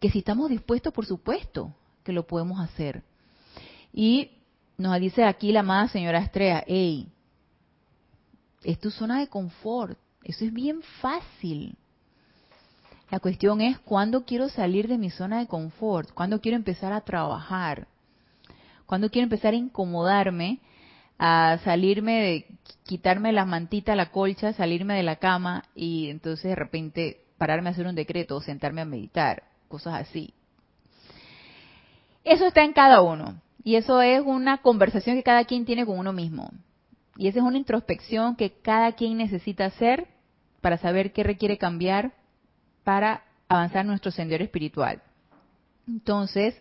[0.00, 3.02] que si estamos dispuestos, por supuesto, que lo podemos hacer.
[3.92, 4.30] Y
[4.78, 7.08] nos dice aquí la amada señora Estrella, hey,
[8.62, 11.76] es tu zona de confort, eso es bien fácil.
[13.10, 17.00] La cuestión es cuándo quiero salir de mi zona de confort, cuándo quiero empezar a
[17.00, 17.88] trabajar,
[18.84, 20.60] cuándo quiero empezar a incomodarme,
[21.18, 22.46] a salirme de
[22.84, 27.72] quitarme la mantita, la colcha, salirme de la cama y entonces de repente pararme a
[27.72, 30.34] hacer un decreto o sentarme a meditar, cosas así.
[32.24, 35.98] Eso está en cada uno y eso es una conversación que cada quien tiene con
[35.98, 36.50] uno mismo.
[37.16, 40.08] Y esa es una introspección que cada quien necesita hacer
[40.60, 42.12] para saber qué requiere cambiar
[42.88, 45.02] para avanzar nuestro sendero espiritual.
[45.86, 46.58] Entonces,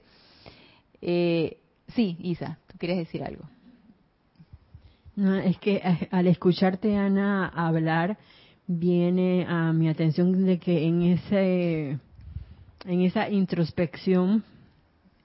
[1.02, 1.58] eh,
[1.96, 3.46] sí, Isa, tú quieres decir algo.
[5.16, 8.18] No, es que eh, al escucharte, Ana, hablar,
[8.68, 11.98] viene a mi atención de que en ese
[12.86, 14.44] en esa introspección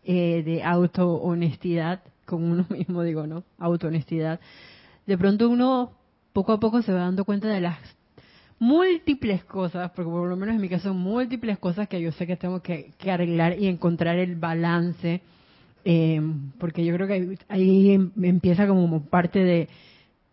[0.04, 3.42] eh, de auto-honestidad con uno mismo, digo, ¿no?
[3.58, 4.38] Auto-honestidad.
[5.04, 5.94] De pronto uno
[6.32, 7.80] poco a poco se va dando cuenta de las
[8.62, 12.36] múltiples cosas, porque por lo menos en mi caso, múltiples cosas que yo sé que
[12.36, 15.20] tengo que, arreglar y encontrar el balance,
[15.84, 16.22] eh,
[16.58, 19.68] porque yo creo que ahí, em, empieza como parte de,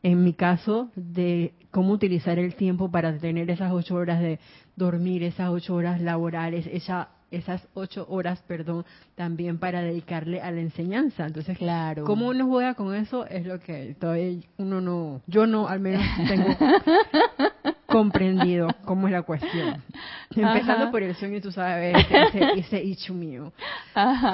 [0.03, 4.37] en mi caso, de cómo utilizar el tiempo para tener esas ocho horas de
[4.75, 10.61] dormir, esas ocho horas laborales, esa esas ocho horas, perdón, también para dedicarle a la
[10.61, 11.27] enseñanza.
[11.27, 12.03] Entonces, claro.
[12.03, 13.27] ¿cómo uno juega con eso?
[13.27, 16.47] Es lo que todavía uno no, yo no al menos tengo
[17.89, 19.83] comprendido cómo es la cuestión.
[20.35, 23.51] Empezando por el sueño, tú sabes, ese, ese ichu mío.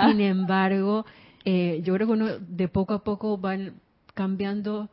[0.08, 1.06] Sin embargo,
[1.44, 3.74] eh, yo creo que uno de poco a poco van
[4.14, 4.90] cambiando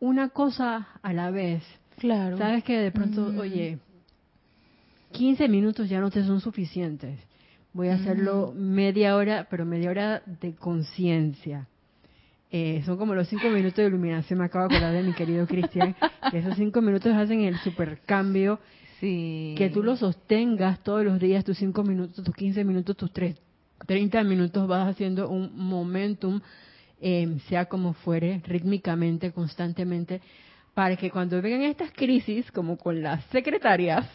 [0.00, 1.62] una cosa a la vez.
[1.98, 2.38] Claro.
[2.38, 3.78] Sabes que de pronto, oye,
[5.12, 7.18] 15 minutos ya no te son suficientes.
[7.72, 11.68] Voy a hacerlo media hora, pero media hora de conciencia.
[12.52, 15.46] Eh, son como los cinco minutos de iluminación, me acabo de acordar de mi querido
[15.46, 15.94] Cristian,
[16.30, 18.58] que esos cinco minutos hacen el supercambio.
[18.98, 19.54] Sí.
[19.56, 23.36] Que tú lo sostengas todos los días, tus cinco minutos, tus 15 minutos, tus tres,
[23.86, 26.40] 30 minutos, vas haciendo un momentum,
[27.00, 30.20] eh, sea como fuere, rítmicamente, constantemente,
[30.74, 34.06] para que cuando vengan estas crisis, como con las secretarias,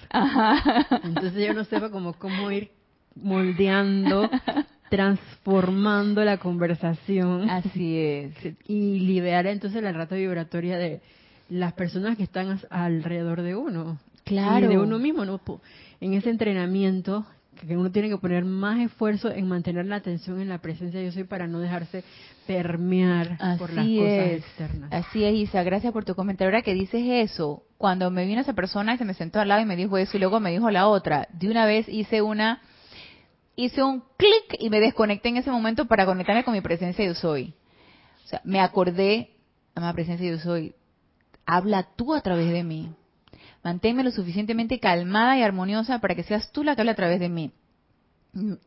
[1.04, 2.69] entonces yo no sepa cómo, cómo ir
[3.15, 4.30] moldeando
[4.89, 7.50] transformando la conversación.
[7.50, 8.34] Así es.
[8.67, 11.02] Y liberar entonces la rata vibratoria de
[11.50, 14.00] las personas que están alrededor de uno.
[14.24, 14.65] Claro.
[14.65, 15.39] Y de uno mismo, ¿no?
[16.02, 20.50] En ese entrenamiento que uno tiene que poner más esfuerzo en mantener la atención en
[20.50, 22.04] la presencia de yo soy para no dejarse
[22.45, 24.93] permear por las cosas externas.
[24.93, 26.50] Así es, Isa, gracias por tu comentario.
[26.50, 29.62] Ahora que dices eso, cuando me vino esa persona y se me sentó al lado
[29.62, 32.62] y me dijo eso y luego me dijo la otra, de una vez hice una,
[33.56, 37.15] hice un clic y me desconecté en ese momento para conectarme con mi presencia yo
[37.15, 37.54] soy.
[38.26, 39.32] O sea, me acordé,
[39.76, 40.76] la presencia yo soy,
[41.46, 42.91] habla tú a través de mí.
[43.63, 47.20] Manténme lo suficientemente calmada y armoniosa para que seas tú la que hable a través
[47.20, 47.52] de mí.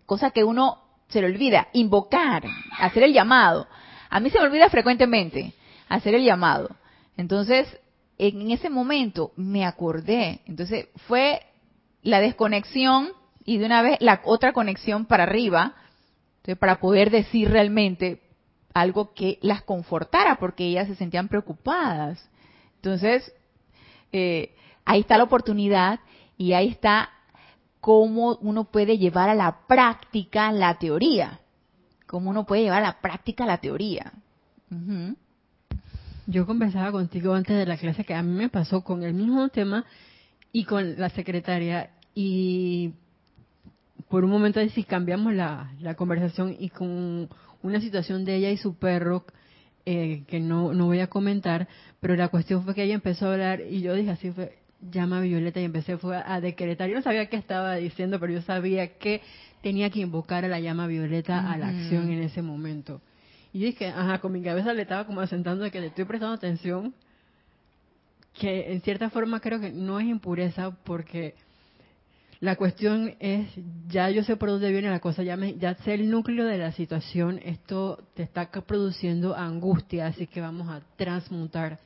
[0.07, 2.45] Cosa que uno se le olvida, invocar,
[2.79, 3.67] hacer el llamado.
[4.11, 5.55] A mí se me olvida frecuentemente
[5.89, 6.71] hacer el llamado.
[7.17, 7.67] Entonces,
[8.19, 10.41] en ese momento me acordé.
[10.47, 11.43] Entonces, fue
[12.03, 13.11] la desconexión
[13.49, 15.73] y de una vez la otra conexión para arriba,
[16.59, 18.21] para poder decir realmente
[18.75, 22.29] algo que las confortara, porque ellas se sentían preocupadas.
[22.77, 23.33] Entonces,
[24.13, 26.01] eh, ahí está la oportunidad
[26.37, 27.09] y ahí está
[27.81, 31.41] cómo uno puede llevar a la práctica la teoría.
[32.07, 34.13] Cómo uno puede llevar a la práctica la teoría.
[36.27, 39.49] Yo conversaba contigo antes de la clase que a mí me pasó con el mismo
[39.49, 39.87] tema
[40.53, 42.93] y con la secretaria y
[44.09, 47.29] por un momento si cambiamos la, la conversación y con
[47.63, 49.25] una situación de ella y su perro
[49.85, 51.69] eh, que no, no voy a comentar,
[52.01, 55.19] pero la cuestión fue que ella empezó a hablar y yo dije así fue, llama
[55.19, 56.89] a Violeta y empecé fue a decretar.
[56.89, 59.23] Yo no sabía qué estaba diciendo, pero yo sabía que
[59.63, 63.01] tenía que invocar a la llama Violeta a la acción en ese momento.
[63.53, 66.35] Y dije, ajá, con mi cabeza le estaba como asentando de que le estoy prestando
[66.35, 66.95] atención,
[68.39, 71.35] que en cierta forma creo que no es impureza porque
[72.41, 73.49] la cuestión es,
[73.89, 76.59] ya yo sé por dónde viene la cosa, ya, me, ya sé el núcleo de
[76.59, 81.81] la situación, esto te está produciendo angustia, así que vamos a transmutar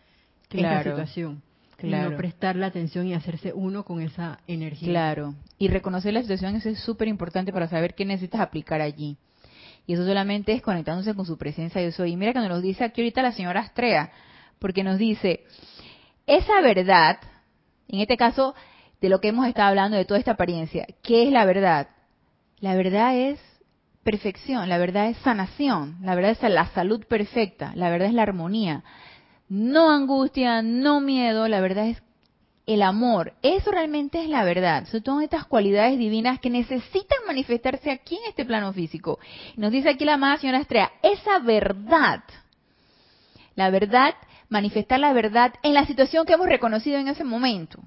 [0.51, 1.43] la situación.
[1.79, 2.09] Claro.
[2.09, 4.91] Y no prestar la atención y hacerse uno con esa energía.
[4.91, 5.35] Claro.
[5.59, 9.17] Y reconocer la situación eso es súper importante para saber qué necesitas aplicar allí.
[9.87, 12.13] Y eso solamente es conectándose con su presencia yo soy.
[12.13, 14.13] Y mira que nos dice aquí ahorita la señora Astrea,
[14.61, 15.41] porque nos dice,
[16.27, 17.19] esa verdad,
[17.89, 18.55] en este caso,
[19.03, 21.89] de lo que hemos estado hablando, de toda esta apariencia, ¿qué es la verdad?
[22.61, 23.41] La verdad es
[24.05, 28.23] perfección, la verdad es sanación, la verdad es la salud perfecta, la verdad es la
[28.23, 28.85] armonía,
[29.49, 32.03] no angustia, no miedo, la verdad es
[32.65, 33.35] el amor.
[33.43, 34.87] Eso realmente es la verdad.
[34.87, 39.19] Son todas estas cualidades divinas que necesitan manifestarse aquí en este plano físico.
[39.57, 42.23] Nos dice aquí la amada señora Estrella, esa verdad,
[43.57, 44.15] la verdad,
[44.49, 47.83] manifestar la verdad en la situación que hemos reconocido en ese momento.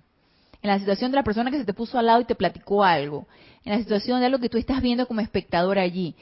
[0.62, 2.84] En la situación de la persona que se te puso al lado y te platicó
[2.84, 3.28] algo.
[3.64, 6.16] En la situación de algo que tú estás viendo como espectador allí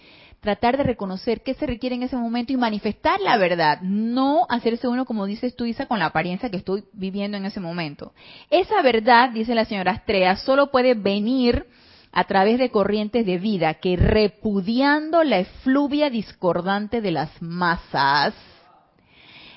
[0.44, 4.90] tratar de reconocer qué se requiere en ese momento y manifestar la verdad, no hacerse
[4.90, 8.14] uno como dices tú, Isa, con la apariencia que estoy viviendo en ese momento.
[8.50, 11.66] Esa verdad, dice la señora Astrea, solo puede venir
[12.12, 18.36] a través de corrientes de vida que repudiando la efluvia discordante de las masas,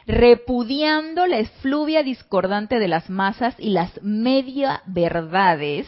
[0.06, 5.86] repudiando la efluvia discordante de las masas y las media verdades,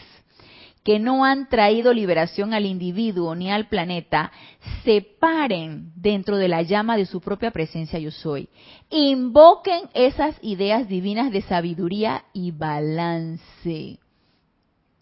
[0.82, 4.32] que no han traído liberación al individuo ni al planeta,
[4.84, 8.48] separen dentro de la llama de su propia presencia yo soy.
[8.90, 13.98] Invoquen esas ideas divinas de sabiduría y balance.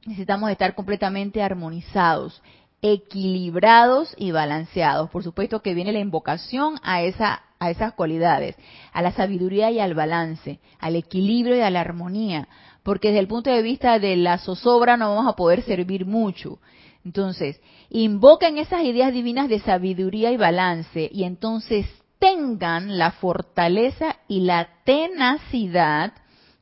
[0.05, 2.43] Necesitamos estar completamente armonizados,
[2.83, 5.09] equilibrados y balanceados.
[5.11, 8.57] Por supuesto que viene la invocación a esa a esas cualidades,
[8.93, 12.49] a la sabiduría y al balance, al equilibrio y a la armonía,
[12.83, 16.59] porque desde el punto de vista de la zozobra no vamos a poder servir mucho.
[17.05, 21.87] Entonces, invoquen esas ideas divinas de sabiduría y balance y entonces
[22.19, 26.13] tengan la fortaleza y la tenacidad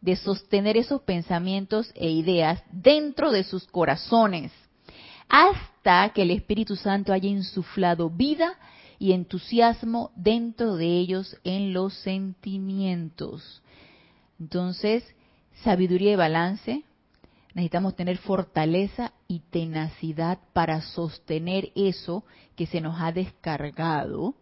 [0.01, 4.53] de sostener esos pensamientos e ideas dentro de sus corazones
[5.29, 8.55] hasta que el Espíritu Santo haya insuflado vida
[8.99, 13.63] y entusiasmo dentro de ellos en los sentimientos.
[14.41, 15.05] Entonces,
[15.63, 16.85] sabiduría y balance,
[17.55, 22.25] necesitamos tener fortaleza y tenacidad para sostener eso
[22.57, 24.35] que se nos ha descargado,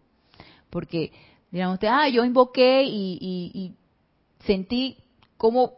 [0.71, 1.13] porque
[1.53, 3.75] ustedes, ah, yo invoqué y,
[4.47, 4.97] sentí
[5.37, 5.75] como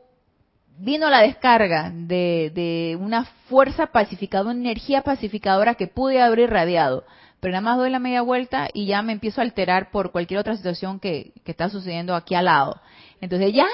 [0.78, 7.04] vino la descarga de, de, una fuerza pacificadora, una energía pacificadora que pude haber irradiado,
[7.44, 10.40] pero nada más doy la media vuelta y ya me empiezo a alterar por cualquier
[10.40, 12.80] otra situación que, que está sucediendo aquí al lado.
[13.20, 13.66] Entonces ya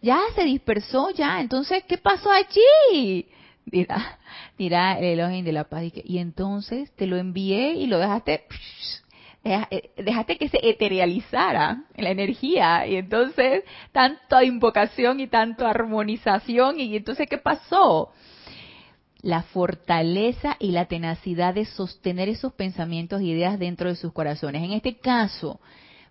[0.00, 1.40] ya se dispersó, ya.
[1.40, 3.26] Entonces, ¿qué pasó allí?
[3.66, 4.20] dirá,
[4.56, 5.82] dirá el Elohim de la paz.
[5.92, 8.44] Y, entonces te lo envié y lo dejaste,
[9.42, 12.86] eh, dejaste que se eterializara la energía.
[12.86, 16.78] Y entonces, tanta invocación y tanto armonización.
[16.78, 18.12] Y entonces, ¿qué pasó?
[19.22, 24.62] La fortaleza y la tenacidad de sostener esos pensamientos e ideas dentro de sus corazones.
[24.62, 25.60] En este caso,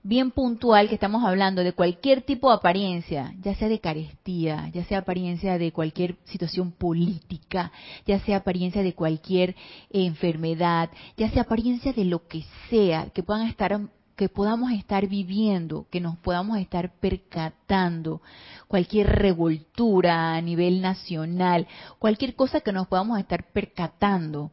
[0.03, 4.83] bien puntual que estamos hablando de cualquier tipo de apariencia, ya sea de carestía, ya
[4.85, 7.71] sea apariencia de cualquier situación política,
[8.05, 9.55] ya sea apariencia de cualquier
[9.89, 13.79] enfermedad, ya sea apariencia de lo que sea, que puedan estar
[14.19, 18.21] que podamos estar viviendo, que nos podamos estar percatando,
[18.67, 21.65] cualquier revoltura a nivel nacional,
[21.99, 24.51] cualquier cosa que nos podamos estar percatando,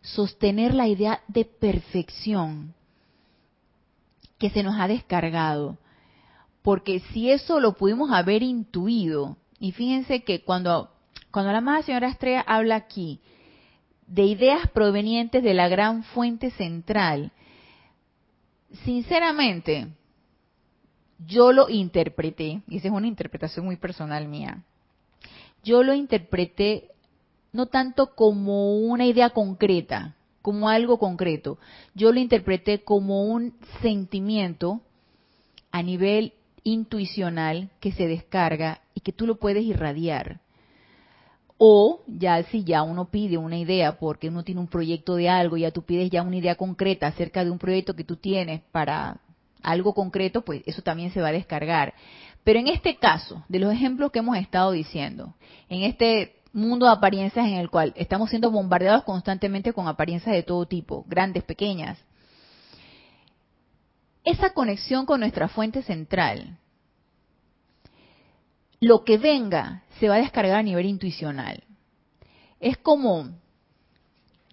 [0.00, 2.72] sostener la idea de perfección,
[4.38, 5.76] que se nos ha descargado.
[6.62, 10.90] Porque si eso lo pudimos haber intuido, y fíjense que cuando,
[11.30, 13.20] cuando la amada señora Estrella habla aquí
[14.06, 17.32] de ideas provenientes de la gran fuente central,
[18.84, 19.88] sinceramente,
[21.26, 24.62] yo lo interpreté, y esa es una interpretación muy personal mía,
[25.64, 26.90] yo lo interpreté
[27.52, 31.58] no tanto como una idea concreta, como algo concreto.
[31.94, 34.80] Yo lo interpreté como un sentimiento
[35.72, 40.40] a nivel intuicional que se descarga y que tú lo puedes irradiar.
[41.58, 45.56] O ya si ya uno pide una idea porque uno tiene un proyecto de algo,
[45.56, 49.20] ya tú pides ya una idea concreta acerca de un proyecto que tú tienes para
[49.62, 51.94] algo concreto, pues eso también se va a descargar.
[52.44, 55.34] Pero en este caso, de los ejemplos que hemos estado diciendo,
[55.68, 60.42] en este mundo de apariencias en el cual estamos siendo bombardeados constantemente con apariencias de
[60.42, 61.98] todo tipo, grandes, pequeñas.
[64.24, 66.58] Esa conexión con nuestra fuente central,
[68.80, 71.64] lo que venga se va a descargar a nivel intuicional.
[72.60, 73.28] Es como,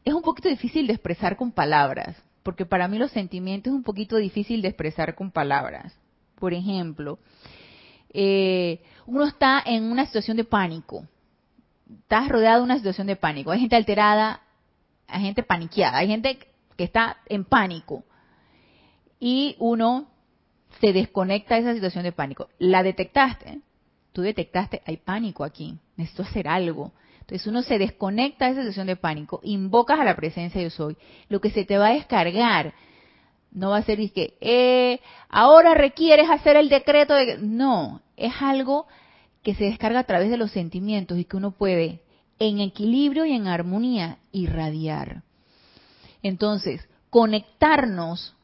[0.03, 3.83] es un poquito difícil de expresar con palabras, porque para mí los sentimientos es un
[3.83, 5.93] poquito difícil de expresar con palabras.
[6.35, 7.19] Por ejemplo,
[8.13, 11.07] eh, uno está en una situación de pánico
[12.01, 13.51] estás rodeado de una situación de pánico.
[13.51, 14.41] Hay gente alterada,
[15.07, 16.39] hay gente paniqueada, hay gente
[16.77, 18.03] que está en pánico.
[19.19, 20.07] Y uno
[20.81, 22.49] se desconecta de esa situación de pánico.
[22.59, 23.61] La detectaste,
[24.13, 26.93] tú detectaste, hay pánico aquí, necesito hacer algo.
[27.19, 30.69] Entonces uno se desconecta de esa situación de pánico, invocas a la presencia de yo
[30.69, 30.97] soy.
[31.29, 32.73] Lo que se te va a descargar
[33.51, 34.99] no va a ser que eh,
[35.29, 37.37] ahora requieres hacer el decreto de...
[37.37, 38.87] No, es algo
[39.41, 42.01] que se descarga a través de los sentimientos y que uno puede
[42.39, 45.23] en equilibrio y en armonía irradiar.
[46.23, 48.35] Entonces, conectarnos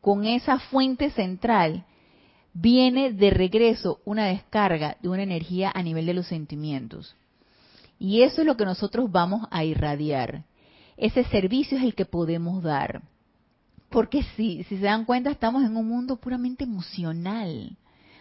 [0.00, 1.84] con esa fuente central
[2.52, 7.14] viene de regreso una descarga de una energía a nivel de los sentimientos.
[7.98, 10.44] Y eso es lo que nosotros vamos a irradiar.
[10.96, 13.02] Ese servicio es el que podemos dar.
[13.88, 17.76] Porque si, si se dan cuenta, estamos en un mundo puramente emocional.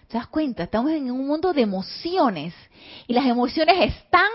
[0.07, 0.63] ¿Te das cuenta?
[0.63, 2.53] Estamos en un mundo de emociones
[3.07, 4.31] y las emociones están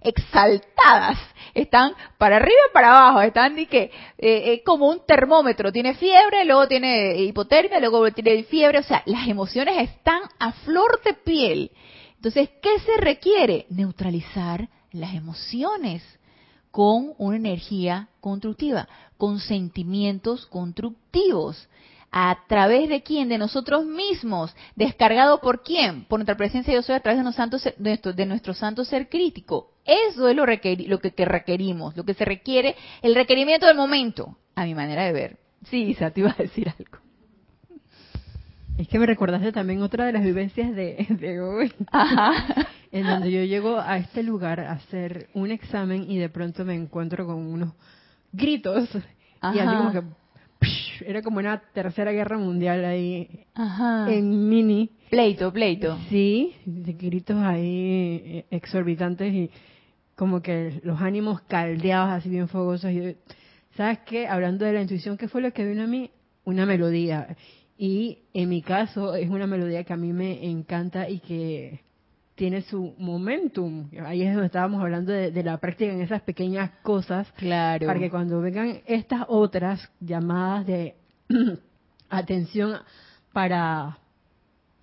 [0.00, 1.18] exaltadas,
[1.54, 5.94] están para arriba y para abajo, están de que, eh, eh, como un termómetro, tiene
[5.94, 11.14] fiebre, luego tiene hipotermia, luego tiene fiebre, o sea, las emociones están a flor de
[11.14, 11.70] piel.
[12.16, 13.66] Entonces, ¿qué se requiere?
[13.70, 16.02] Neutralizar las emociones
[16.70, 21.68] con una energía constructiva, con sentimientos constructivos.
[22.10, 23.28] ¿A través de quién?
[23.28, 24.54] De nosotros mismos.
[24.74, 26.04] ¿Descargado por quién?
[26.06, 29.08] Por nuestra presencia yo soy a través de, santos, de, nuestro, de nuestro santo ser
[29.08, 29.72] crítico.
[29.88, 34.64] Eso es lo, lo que, requerimos, lo que se requiere, el requerimiento del momento, a
[34.64, 35.38] mi manera de ver.
[35.70, 36.98] Sí, Isa, te iba a decir algo.
[38.76, 42.68] Es que me recordaste también otra de las vivencias de, hoy, Ajá.
[42.92, 46.74] en donde yo llego a este lugar a hacer un examen y de pronto me
[46.74, 47.72] encuentro con unos
[48.30, 48.90] gritos
[49.40, 49.56] Ajá.
[49.56, 50.02] y así como que
[51.06, 53.46] era como una tercera guerra mundial ahí
[54.08, 54.90] en mini.
[55.08, 55.96] Pleito, pleito.
[56.10, 59.50] Sí, de gritos ahí eh, exorbitantes y
[60.18, 62.90] como que los ánimos caldeados así bien fogosos.
[62.90, 63.16] Y,
[63.76, 64.26] ¿Sabes qué?
[64.26, 66.10] Hablando de la intuición, ¿qué fue lo que vino a mí?
[66.44, 67.36] Una melodía.
[67.78, 71.82] Y en mi caso es una melodía que a mí me encanta y que
[72.34, 73.90] tiene su momentum.
[74.04, 77.30] Ahí es donde estábamos hablando de, la práctica en esas pequeñas cosas.
[77.36, 77.86] Claro.
[77.86, 80.96] Para que cuando vengan estas otras llamadas de
[82.10, 82.74] atención
[83.32, 83.98] para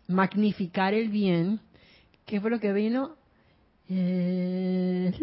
[0.08, 1.60] magnificar el bien,
[2.26, 3.18] ¿qué fue lo que vino?
[3.88, 5.16] Elohim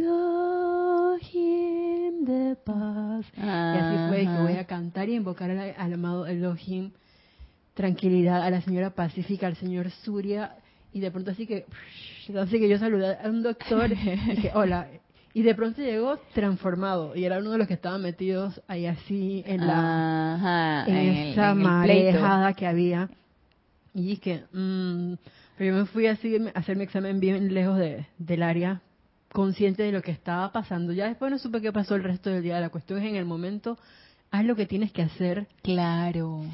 [2.25, 3.27] de paz.
[3.37, 6.93] Y así fue que voy a cantar y invocar al, al amado Elohim.
[7.75, 10.57] Tranquilidad, a la señora Pacífica, al señor Surya,
[10.93, 11.65] y de pronto así que,
[12.39, 14.89] así que yo saludé a un doctor y dije, hola,
[15.33, 17.17] Y de pronto llegó transformado.
[17.17, 22.53] Y era uno de los que estaban metidos ahí así en la en, esa marejada
[22.53, 23.09] que había.
[23.95, 25.15] Y dije, mmm,
[25.59, 28.81] yo me fui así a hacer mi examen bien lejos de, del área,
[29.33, 30.93] consciente de lo que estaba pasando.
[30.93, 32.61] Ya después no supe qué pasó el resto del día.
[32.61, 33.79] La cuestión es en el momento,
[34.31, 35.47] haz lo que tienes que hacer.
[35.63, 36.45] Claro.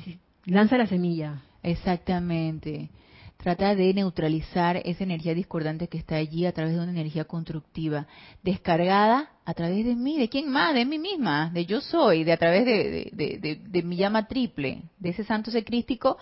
[0.45, 1.43] Lanza la semilla.
[1.63, 2.91] Exactamente.
[3.39, 8.09] Trata de neutralizar esa energía discordante que está allí a través de una energía constructiva,
[8.43, 10.75] descargada a través de mí, ¿de quién más?
[10.75, 15.23] De mí misma, de yo soy, de a través de, mi llama triple, de ese
[15.23, 16.19] santo secrístico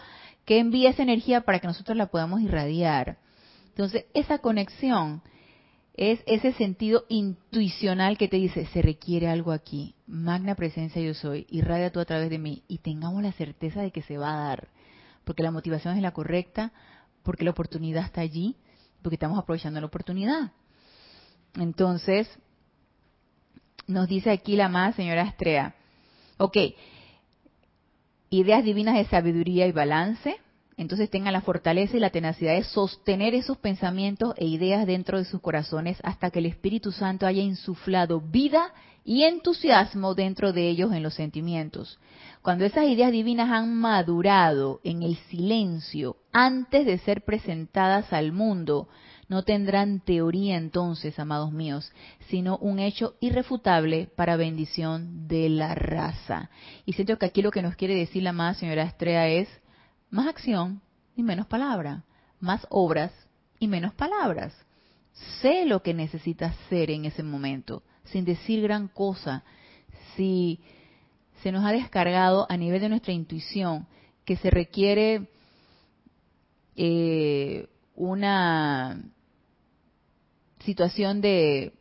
[0.46, 3.18] que envía esa energía para que nosotros la podamos irradiar.
[3.68, 5.20] Entonces, esa conexión
[5.94, 11.46] es ese sentido intuicional que te dice, se requiere algo aquí, magna presencia yo soy,
[11.50, 14.48] irradia tú a través de mí y tengamos la certeza de que se va a
[14.48, 14.68] dar,
[15.24, 16.72] porque la motivación es la correcta,
[17.22, 18.56] porque la oportunidad está allí,
[19.02, 20.52] porque estamos aprovechando la oportunidad.
[21.54, 22.28] Entonces,
[23.86, 25.74] nos dice aquí la más señora Estrella,
[26.36, 26.56] ok,
[28.30, 30.36] ideas divinas de sabiduría y balance,
[30.76, 35.24] entonces tengan la fortaleza y la tenacidad de sostener esos pensamientos e ideas dentro de
[35.24, 38.72] sus corazones hasta que el Espíritu Santo haya insuflado vida
[39.02, 41.98] y entusiasmo dentro de ellos en los sentimientos.
[42.42, 48.88] Cuando esas ideas divinas han madurado en el silencio antes de ser presentadas al mundo,
[49.28, 51.92] no tendrán teoría entonces, amados míos,
[52.28, 56.50] sino un hecho irrefutable para bendición de la raza.
[56.84, 59.48] Y siento que aquí lo que nos quiere decir la más señora Estrella es
[60.10, 60.80] más acción
[61.16, 62.04] y menos palabra,
[62.38, 63.12] más obras
[63.58, 64.54] y menos palabras.
[65.40, 69.42] Sé lo que necesitas ser en ese momento, sin decir gran cosa.
[70.14, 70.60] Si
[71.42, 73.86] se nos ha descargado a nivel de nuestra intuición
[74.24, 75.28] que se requiere
[76.76, 79.00] eh, una
[80.66, 81.72] situación de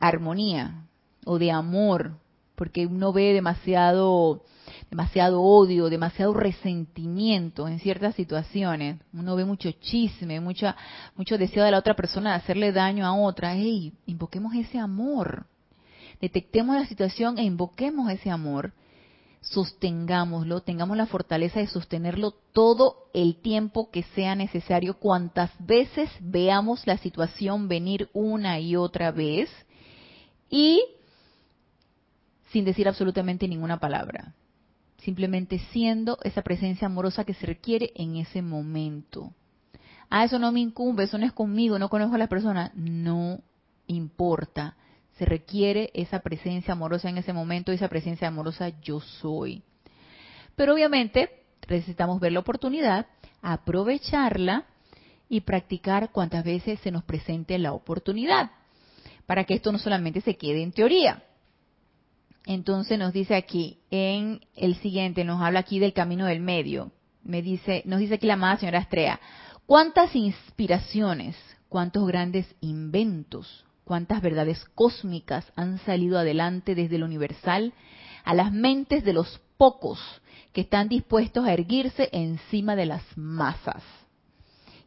[0.00, 0.86] armonía
[1.24, 2.18] o de amor,
[2.56, 4.42] porque uno ve demasiado
[4.90, 8.98] demasiado odio, demasiado resentimiento en ciertas situaciones.
[9.12, 10.76] Uno ve mucho chisme, mucha,
[11.16, 13.54] mucho deseo de la otra persona de hacerle daño a otra.
[13.54, 13.92] ¡Ey!
[14.06, 15.46] Invoquemos ese amor.
[16.20, 18.72] Detectemos la situación e invoquemos ese amor.
[19.40, 26.86] Sostengámoslo, tengamos la fortaleza de sostenerlo todo el tiempo que sea necesario, cuantas veces veamos
[26.86, 29.48] la situación venir una y otra vez
[30.50, 30.82] y
[32.52, 34.34] sin decir absolutamente ninguna palabra
[35.08, 39.32] simplemente siendo esa presencia amorosa que se requiere en ese momento.
[40.10, 42.72] Ah, eso no me incumbe, eso no es conmigo, no conozco a la persona.
[42.74, 43.40] No
[43.86, 44.76] importa.
[45.18, 49.62] Se requiere esa presencia amorosa en ese momento, esa presencia amorosa yo soy.
[50.54, 53.06] Pero obviamente necesitamos ver la oportunidad,
[53.42, 54.66] aprovecharla
[55.28, 58.52] y practicar cuantas veces se nos presente la oportunidad,
[59.26, 61.24] para que esto no solamente se quede en teoría.
[62.46, 66.92] Entonces nos dice aquí, en el siguiente, nos habla aquí del camino del medio.
[67.22, 69.20] Me dice, nos dice aquí la amada señora Estrella,
[69.66, 71.36] ¿cuántas inspiraciones,
[71.68, 77.72] cuántos grandes inventos, cuántas verdades cósmicas han salido adelante desde lo universal
[78.22, 79.98] a las mentes de los pocos
[80.52, 83.82] que están dispuestos a erguirse encima de las masas?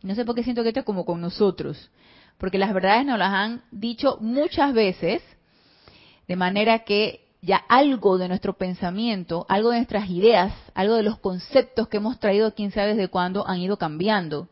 [0.02, 1.90] Y no sé por qué siento que esto es como con nosotros,
[2.38, 5.22] porque las verdades nos las han dicho muchas veces,
[6.28, 11.18] de manera que ya algo de nuestro pensamiento, algo de nuestras ideas, algo de los
[11.18, 14.48] conceptos que hemos traído quién sabe desde cuándo han ido cambiando.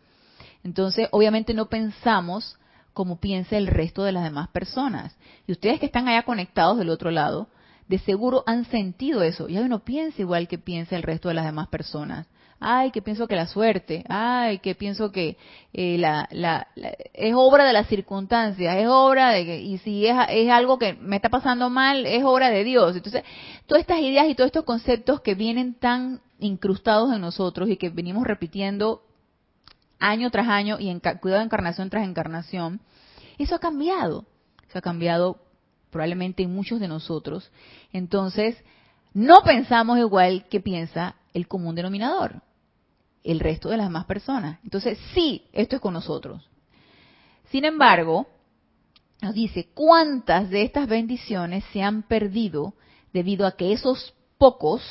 [0.64, 2.59] Entonces, obviamente no pensamos
[3.00, 5.18] como piensa el resto de las demás personas.
[5.48, 7.48] Y ustedes que están allá conectados del otro lado,
[7.88, 9.48] de seguro han sentido eso.
[9.48, 12.28] Ya uno piensa igual que piensa el resto de las demás personas
[12.60, 15.38] ay, que pienso que la suerte, ay, que pienso que
[15.72, 16.68] eh, la, la,
[17.14, 20.94] es obra de las circunstancias, es obra de que, y si es, es algo que
[20.96, 22.98] me está pasando mal, es obra de Dios.
[22.98, 23.24] Entonces,
[23.66, 27.90] todas estas ideas y todos estos conceptos que vienen tan incrustados en nosotros y que
[27.90, 29.04] venimos repitiendo
[30.00, 32.82] año tras año y en cuidado de encarnación tras encarnación,
[33.38, 34.26] eso ha cambiado.
[34.68, 35.38] Eso ha cambiado
[35.92, 37.52] probablemente en muchos de nosotros.
[37.92, 38.56] Entonces,
[39.14, 42.42] no pensamos igual que piensa el común denominador
[43.24, 44.60] el resto de las demás personas.
[44.64, 46.48] Entonces, sí, esto es con nosotros.
[47.52, 48.28] Sin embargo,
[49.22, 52.74] nos dice cuántas de estas bendiciones se han perdido
[53.12, 54.82] debido a que esos pocos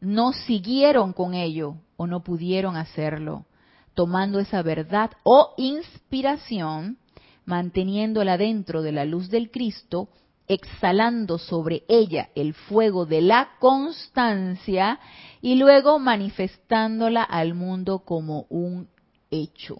[0.00, 3.46] no siguieron con ello o no pudieron hacerlo,
[3.94, 6.98] tomando esa verdad o inspiración,
[7.44, 10.08] manteniéndola dentro de la luz del Cristo
[10.48, 14.98] exhalando sobre ella el fuego de la constancia
[15.40, 18.88] y luego manifestándola al mundo como un
[19.30, 19.76] hecho.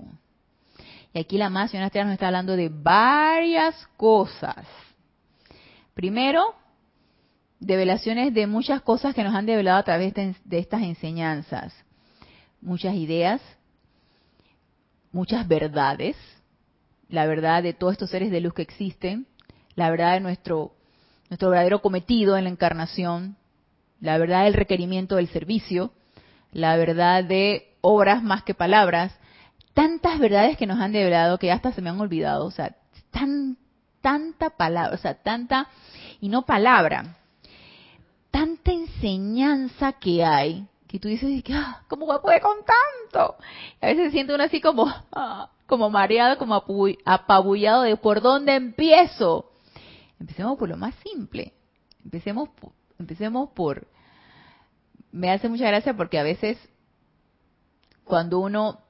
[1.12, 4.66] Y aquí la más señora nos está hablando de varias cosas.
[5.94, 6.54] Primero,
[7.60, 11.74] develaciones de muchas cosas que nos han develado a través de, de estas enseñanzas.
[12.62, 13.42] Muchas ideas,
[15.12, 16.16] muchas verdades,
[17.08, 19.26] la verdad de todos estos seres de luz que existen,
[19.74, 20.72] la verdad de nuestro,
[21.28, 23.36] nuestro verdadero cometido en la encarnación,
[24.00, 25.92] la verdad del requerimiento del servicio,
[26.52, 29.16] la verdad de obras más que palabras,
[29.74, 32.74] tantas verdades que nos han develado que hasta se me han olvidado, o sea,
[33.10, 33.56] tan,
[34.00, 35.68] tanta palabra, o sea, tanta,
[36.20, 37.16] y no palabra,
[38.30, 43.36] tanta enseñanza que hay, que tú dices, ah, ¿cómo voy a poder con tanto?
[43.80, 46.62] a veces se siente uno así como, ah, como mareado, como
[47.06, 49.50] apabullado de por dónde empiezo.
[50.20, 51.54] Empecemos por lo más simple.
[52.04, 52.50] Empecemos,
[52.98, 53.86] empecemos por...
[55.12, 56.58] Me hace mucha gracia porque a veces
[58.04, 58.80] cuando uno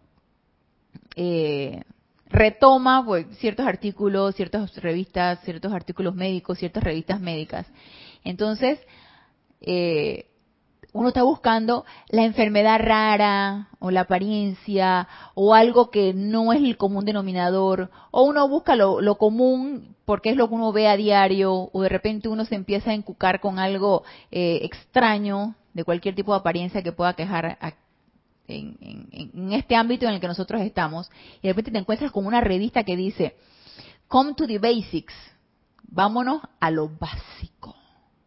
[1.14, 1.84] eh,
[2.26, 7.64] retoma pues, ciertos artículos, ciertas revistas, ciertos artículos médicos, ciertas revistas médicas,
[8.24, 8.80] entonces
[9.60, 10.31] eh,
[10.92, 16.76] uno está buscando la enfermedad rara o la apariencia o algo que no es el
[16.76, 21.70] común denominador o uno busca lo, común porque es lo que uno ve a diario
[21.72, 26.32] o de repente uno se empieza a encucar con algo eh, extraño de cualquier tipo
[26.32, 27.58] de apariencia que pueda quejar
[28.46, 28.76] en,
[29.10, 32.42] en, este ámbito en el que nosotros estamos y de repente te encuentras con una
[32.42, 33.36] revista que dice
[34.08, 35.14] Come to the Basics,
[35.84, 37.81] vámonos a lo básico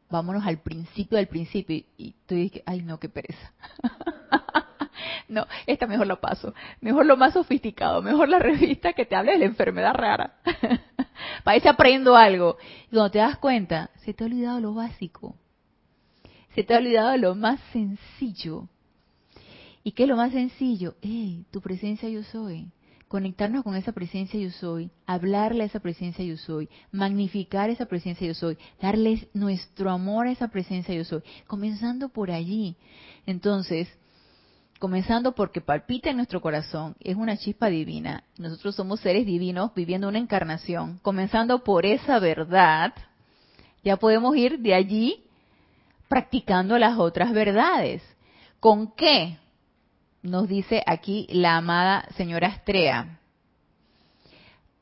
[0.10, 1.84] vámonos al principio del principio.
[1.97, 3.53] Y tú dices, ay no, qué pereza.
[5.30, 6.53] no, esta mejor lo paso.
[6.82, 10.36] Mejor lo más sofisticado, mejor la revista que te hable de la enfermedad rara.
[11.43, 12.58] Para que aprendo algo.
[12.88, 15.36] Y cuando te das cuenta, se te ha olvidado lo básico.
[16.53, 18.68] Se te ha olvidado lo más sencillo.
[19.84, 20.95] ¿Y qué es lo más sencillo?
[21.01, 21.45] ¡Ey!
[21.51, 22.72] Tu presencia yo soy
[23.08, 28.28] conectarnos con esa presencia yo soy, hablarle a esa presencia yo soy, magnificar esa presencia
[28.28, 32.76] yo soy, darles nuestro amor a esa presencia yo soy, comenzando por allí.
[33.26, 33.88] Entonces,
[34.80, 40.08] comenzando porque palpita en nuestro corazón, es una chispa divina, nosotros somos seres divinos viviendo
[40.08, 42.93] una encarnación, comenzando por esa verdad,
[43.84, 45.24] ya podemos ir de allí
[46.08, 48.01] practicando las otras verdades.
[48.60, 49.38] ¿Con qué?
[50.26, 53.20] Nos dice aquí la amada señora Astrea,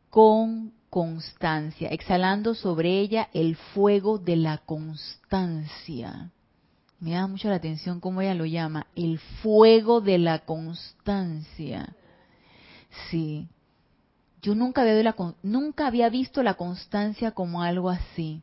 [0.09, 6.31] con constancia, exhalando sobre ella el fuego de la constancia.
[6.99, 11.93] Me da mucho la atención cómo ella lo llama, el fuego de la constancia.
[13.09, 13.47] Sí,
[14.41, 18.41] yo nunca había, nunca había visto la constancia como algo así,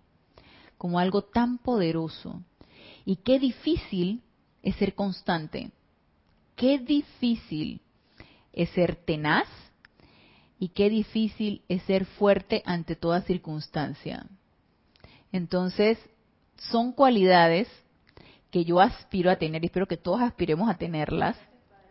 [0.77, 2.43] como algo tan poderoso.
[3.07, 4.23] Y qué difícil
[4.63, 5.73] es ser constante
[6.61, 7.81] qué difícil
[8.53, 9.49] es ser tenaz
[10.59, 14.27] y qué difícil es ser fuerte ante toda circunstancia.
[15.33, 15.99] Entonces,
[16.57, 17.67] son cualidades
[18.51, 21.35] que yo aspiro a tener y espero que todos aspiremos a tenerlas.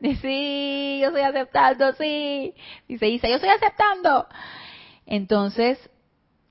[0.02, 2.54] Sí, yo estoy aceptando, sí.
[2.88, 4.28] Dice Isa, yo estoy aceptando.
[5.08, 5.80] Entonces,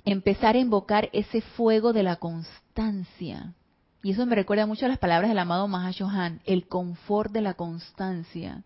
[0.04, 3.54] empezar a invocar ese fuego de la constancia.
[4.02, 7.54] Y eso me recuerda mucho a las palabras del amado Mahashohan, el confort de la
[7.54, 8.62] constancia.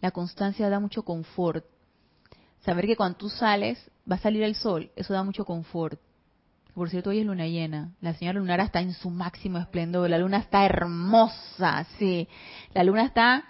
[0.00, 1.64] La constancia da mucho confort.
[2.64, 5.98] Saber que cuando tú sales va a salir el sol, eso da mucho confort.
[6.74, 7.92] Por cierto, hoy es luna llena.
[8.00, 10.08] La señora lunara está en su máximo esplendor.
[10.08, 12.28] La luna está hermosa, sí.
[12.74, 13.44] La luna está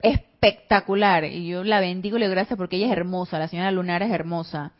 [0.00, 1.24] espectacular.
[1.24, 3.38] Y yo la bendigo y le doy gracias porque ella es hermosa.
[3.38, 4.72] La señora lunara es hermosa.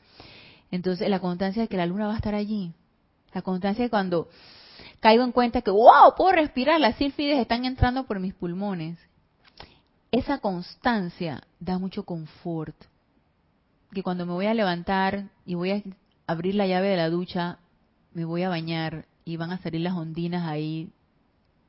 [0.70, 2.72] Entonces, la constancia de que la luna va a estar allí.
[3.35, 4.28] La constancia de cuando
[5.01, 8.99] caigo en cuenta que, wow, puedo respirar, las sílfides están entrando por mis pulmones.
[10.11, 12.76] Esa constancia da mucho confort.
[13.93, 15.83] Que cuando me voy a levantar y voy a
[16.26, 17.59] abrir la llave de la ducha,
[18.12, 20.91] me voy a bañar y van a salir las ondinas ahí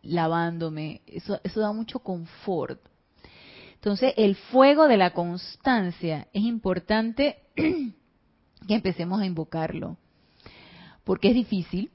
[0.02, 1.02] lavándome.
[1.08, 2.80] Eso, eso da mucho confort.
[3.76, 9.98] Entonces, el fuego de la constancia es importante que empecemos a invocarlo
[11.04, 11.92] porque es difícil,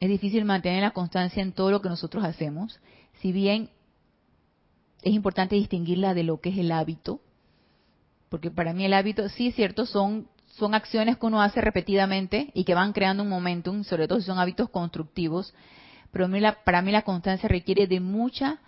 [0.00, 2.80] es difícil mantener la constancia en todo lo que nosotros hacemos,
[3.20, 3.70] si bien
[5.02, 7.20] es importante distinguirla de lo que es el hábito,
[8.28, 12.50] porque para mí el hábito, sí es cierto, son, son acciones que uno hace repetidamente
[12.54, 15.54] y que van creando un momentum, sobre todo si son hábitos constructivos,
[16.10, 16.28] pero
[16.64, 18.58] para mí la constancia requiere de mucha,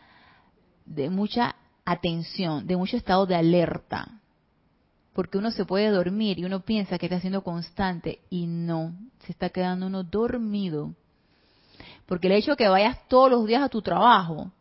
[0.86, 4.20] de mucha atención, de mucho estado de alerta,
[5.18, 9.32] porque uno se puede dormir y uno piensa que está siendo constante y no, se
[9.32, 10.94] está quedando uno dormido.
[12.06, 14.52] Porque el hecho de que vayas todos los días a tu trabajo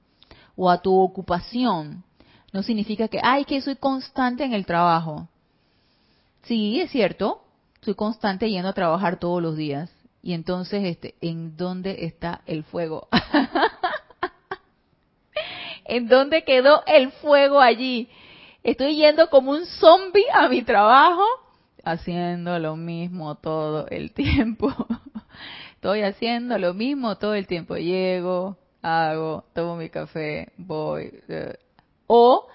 [0.56, 2.04] o a tu ocupación
[2.52, 5.30] no significa que, ay, que soy constante en el trabajo.
[6.42, 7.44] Sí, es cierto,
[7.82, 9.92] soy constante yendo a trabajar todos los días.
[10.24, 13.08] Y entonces, este, ¿en dónde está el fuego?
[15.86, 18.10] ¿En dónde quedó el fuego allí?
[18.68, 21.24] Estoy yendo como un zombie a mi trabajo,
[21.86, 24.74] haciendo lo mismo todo el tiempo.
[25.76, 27.78] Estoy haciendo lo mismo todo el tiempo.
[27.78, 31.14] Llego, hago, tomo mi café, voy.
[31.30, 31.56] Eh,
[32.08, 32.46] o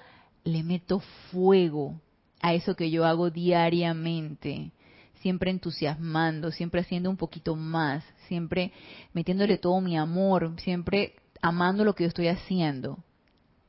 [0.45, 1.01] le meto
[1.31, 1.99] fuego
[2.43, 4.71] a eso que yo hago diariamente
[5.23, 8.71] siempre entusiasmando, siempre haciendo un poquito más, siempre
[9.15, 12.99] metiéndole todo mi amor, siempre amando lo que yo estoy haciendo.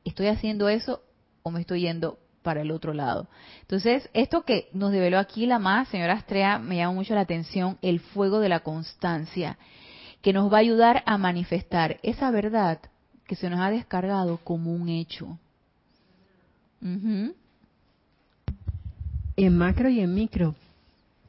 [0.04, 1.00] ¿Estoy haciendo eso
[1.42, 3.26] o me estoy yendo para el otro lado?
[3.62, 7.78] Entonces, esto que nos develó aquí la más, señora Astrea, me llama mucho la atención,
[7.82, 9.58] el fuego de la constancia,
[10.22, 12.78] que nos va a ayudar a manifestar esa verdad
[13.26, 15.38] que se nos ha descargado como un hecho.
[19.36, 20.54] En macro y en micro,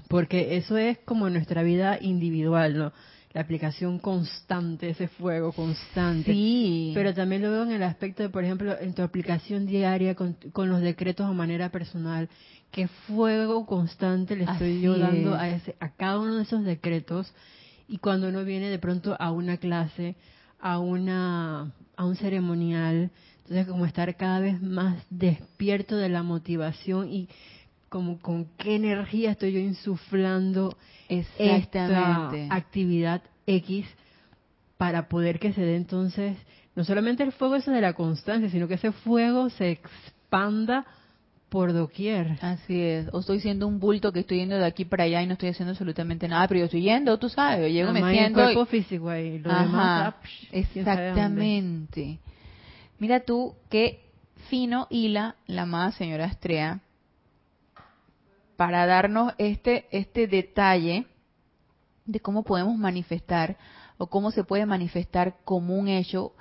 [0.09, 2.93] porque eso es como nuestra vida individual, ¿no?
[3.35, 6.31] La aplicación constante, ese fuego constante.
[6.31, 6.93] Sí.
[6.95, 10.37] Pero también lo veo en el aspecto de, por ejemplo, en tu aplicación diaria con,
[10.69, 12.29] los decretos de manera personal.
[12.71, 17.33] ¿Qué fuego constante le estoy yo dando a, ese, a cada uno de esos decretos?
[17.89, 20.15] Y cuando uno viene de pronto a una clase,
[20.61, 27.11] a, una, a un ceremonial, entonces como estar cada vez más despierto de la motivación
[27.11, 27.27] y
[27.95, 30.75] como con qué energía estoy yo insuflando
[31.07, 33.85] esta actividad X
[34.75, 36.35] para poder que se dé entonces
[36.75, 40.85] no solamente el fuego eso de la constancia, sino que ese fuego se expanda
[41.47, 42.37] por doquier.
[42.41, 43.07] Así es.
[43.13, 45.47] O estoy siendo un bulto que estoy yendo de aquí para allá y no estoy
[45.47, 48.41] haciendo absolutamente nada, pero yo estoy yendo, tú sabes, yo llego, me siento.
[48.41, 50.21] El cuerpo físico ahí, lo demás, ah,
[50.51, 52.19] exactamente.
[52.99, 54.01] Mira tú qué
[54.49, 56.81] fino hila la amada señora Astrea
[58.55, 61.07] para darnos este, este detalle
[62.05, 63.57] de cómo podemos manifestar
[63.97, 66.33] o cómo se puede manifestar como un hecho,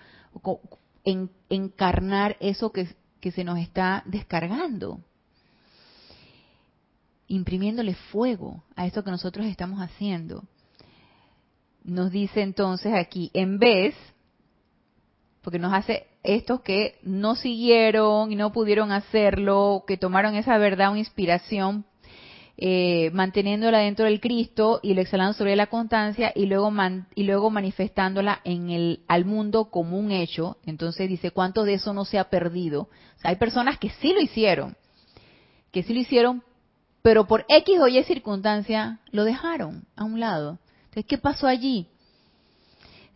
[1.04, 2.88] en, encarnar eso que,
[3.20, 5.00] que se nos está descargando,
[7.26, 10.44] imprimiéndole fuego a esto que nosotros estamos haciendo.
[11.84, 13.94] Nos dice entonces aquí, en vez,
[15.42, 20.92] porque nos hace estos que no siguieron y no pudieron hacerlo, que tomaron esa verdad
[20.92, 21.84] o inspiración
[22.56, 26.72] eh, manteniéndola dentro del Cristo y lo exhalando sobre la constancia y luego
[27.14, 30.56] y luego manifestándola en el al mundo como un hecho.
[30.64, 32.88] Entonces dice cuánto de eso no se ha perdido.
[33.22, 34.76] hay personas que sí lo hicieron,
[35.72, 36.42] que sí lo hicieron,
[37.02, 40.58] pero por X o Y circunstancia lo dejaron a un lado.
[40.84, 41.88] Entonces, ¿qué pasó allí?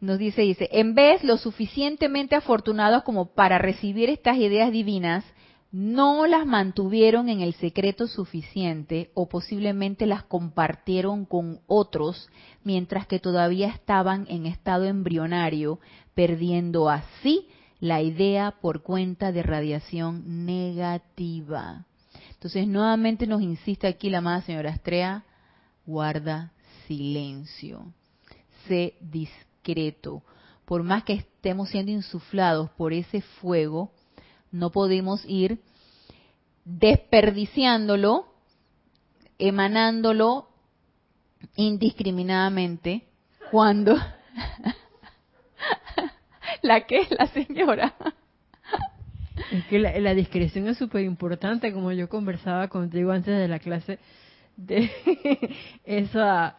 [0.00, 5.24] Nos dice, dice, en vez lo suficientemente afortunados como para recibir estas ideas divinas,
[5.70, 12.30] no las mantuvieron en el secreto suficiente o posiblemente las compartieron con otros
[12.64, 15.78] mientras que todavía estaban en estado embrionario,
[16.14, 17.48] perdiendo así
[17.80, 21.84] la idea por cuenta de radiación negativa.
[22.32, 25.24] Entonces, nuevamente nos insiste aquí la amada señora Astrea,
[25.84, 26.52] guarda
[26.86, 27.92] silencio,
[28.66, 30.22] sé discreto.
[30.64, 33.90] Por más que estemos siendo insuflados por ese fuego,
[34.52, 35.60] no podemos ir
[36.64, 38.26] desperdiciándolo,
[39.38, 40.48] emanándolo
[41.56, 43.04] indiscriminadamente
[43.50, 43.96] cuando
[46.62, 47.94] la que es la señora.
[49.52, 53.98] Es que la, discreción es súper importante, como yo conversaba contigo antes de la clase,
[54.56, 54.90] de
[55.84, 56.56] esa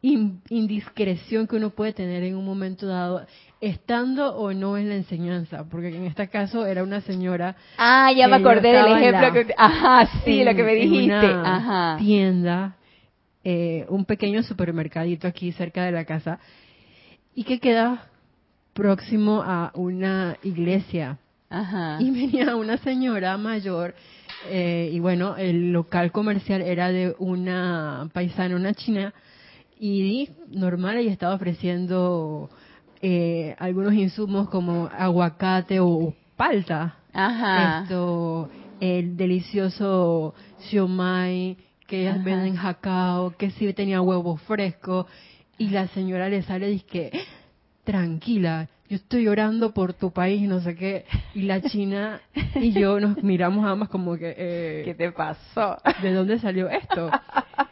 [0.00, 3.26] indiscreción que uno puede tener en un momento dado,
[3.60, 7.56] estando o no en la enseñanza, porque en este caso era una señora.
[7.76, 9.54] Ah, ya me acordé del ejemplo que.
[9.56, 11.26] Ajá, sí, lo que me dijiste.
[11.26, 11.96] Ajá.
[11.98, 12.76] Tienda,
[13.42, 16.38] eh, un pequeño supermercadito aquí cerca de la casa,
[17.34, 18.06] y que queda
[18.74, 21.18] próximo a una iglesia.
[21.50, 21.96] Ajá.
[21.98, 23.96] Y venía una señora mayor,
[24.48, 29.12] eh, y bueno, el local comercial era de una paisana, una china
[29.80, 32.50] y normal ella estaba ofreciendo
[33.00, 36.96] eh, algunos insumos como aguacate o palta.
[37.12, 37.82] Ajá.
[37.82, 38.50] Esto,
[38.80, 41.56] el delicioso siomai
[41.86, 45.06] que ellas venden jacao, que sí tenía huevo fresco.
[45.56, 47.10] Y la señora le sale y dice,
[47.82, 51.04] tranquila, yo estoy orando por tu país, no sé qué.
[51.34, 52.20] Y la china
[52.54, 54.34] y yo nos miramos ambas como que...
[54.36, 55.78] Eh, ¿Qué te pasó?
[56.02, 57.10] ¿De dónde salió esto?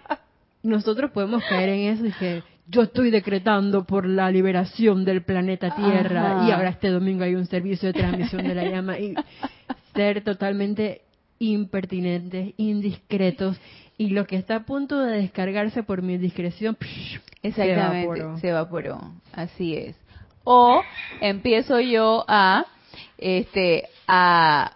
[0.67, 5.75] nosotros podemos caer en eso y que yo estoy decretando por la liberación del planeta
[5.75, 9.15] Tierra y ahora este domingo hay un servicio de transmisión de la llama y
[9.95, 11.03] ser totalmente
[11.39, 13.57] impertinentes, indiscretos
[13.99, 16.77] y lo que está a punto de descargarse por mi discreción
[17.43, 19.01] Exactamente, se evaporó.
[19.33, 19.97] Así es.
[20.45, 20.83] O
[21.21, 22.65] empiezo yo a
[23.19, 24.76] este a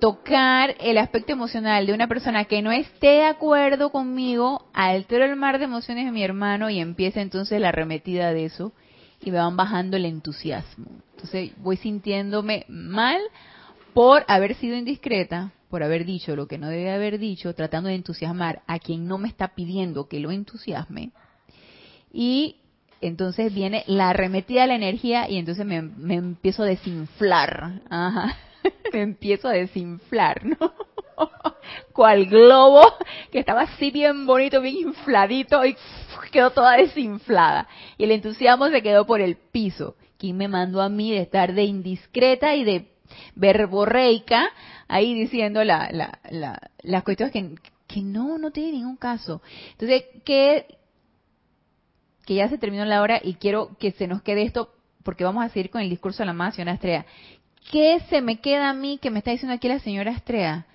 [0.00, 5.36] tocar el aspecto emocional de una persona que no esté de acuerdo conmigo, altero el
[5.36, 8.72] mar de emociones de mi hermano y empieza entonces la arremetida de eso
[9.22, 10.86] y me van bajando el entusiasmo.
[11.12, 13.20] Entonces voy sintiéndome mal
[13.92, 17.96] por haber sido indiscreta, por haber dicho lo que no debe haber dicho, tratando de
[17.96, 21.10] entusiasmar a quien no me está pidiendo que lo entusiasme.
[22.12, 22.56] Y
[23.02, 27.82] entonces viene la arremetida de la energía y entonces me, me empiezo a desinflar.
[27.90, 28.36] Ajá.
[28.92, 30.72] me empiezo a desinflar, ¿no?
[31.92, 32.82] Cual globo
[33.30, 35.76] que estaba así bien bonito, bien infladito y
[36.32, 37.68] quedó toda desinflada.
[37.98, 39.96] Y el entusiasmo se quedó por el piso.
[40.18, 42.90] ¿Quién me mandó a mí de estar de indiscreta y de
[43.34, 44.50] verborreica
[44.88, 47.54] ahí diciendo la, la, la, las cuestiones que,
[47.86, 49.42] que no, no tiene ningún caso.
[49.72, 50.78] Entonces, que,
[52.26, 55.44] que ya se terminó la hora y quiero que se nos quede esto porque vamos
[55.44, 57.06] a seguir con el discurso de la amada señora Estrella.
[57.68, 60.66] ¿Qué se me queda a mí que me está diciendo aquí la señora Estrella?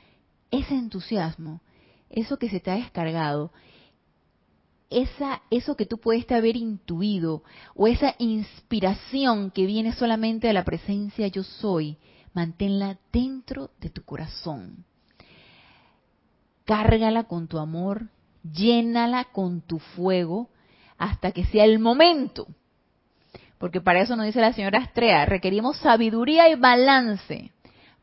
[0.51, 1.61] Ese entusiasmo,
[2.09, 3.51] eso que se te ha descargado,
[4.89, 10.63] esa, eso que tú puedes haber intuido, o esa inspiración que viene solamente de la
[10.63, 11.97] presencia yo soy,
[12.33, 14.85] manténla dentro de tu corazón.
[16.65, 18.09] Cárgala con tu amor,
[18.43, 20.49] llénala con tu fuego,
[20.97, 22.47] hasta que sea el momento
[23.57, 27.51] porque para eso nos dice la señora Astrea, requerimos sabiduría y balance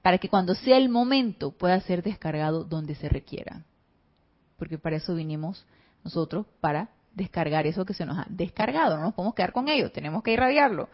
[0.00, 3.64] para que cuando sea el momento pueda ser descargado donde se requiera.
[4.57, 5.64] Porque para eso vinimos
[6.05, 8.96] nosotros, para descargar eso que se nos ha descargado.
[8.96, 10.88] No nos podemos quedar con ello, tenemos que irradiarlo.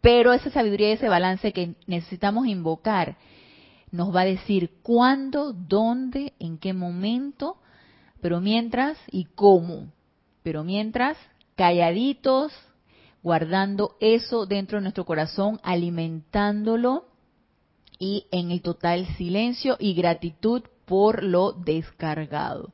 [0.00, 3.16] Pero esa sabiduría y ese balance que necesitamos invocar
[3.90, 7.56] nos va a decir cuándo, dónde, en qué momento,
[8.20, 9.88] pero mientras y cómo.
[10.42, 11.16] Pero mientras,
[11.56, 12.52] calladitos,
[13.22, 17.06] guardando eso dentro de nuestro corazón, alimentándolo
[17.98, 22.72] y en el total silencio y gratitud por lo descargado.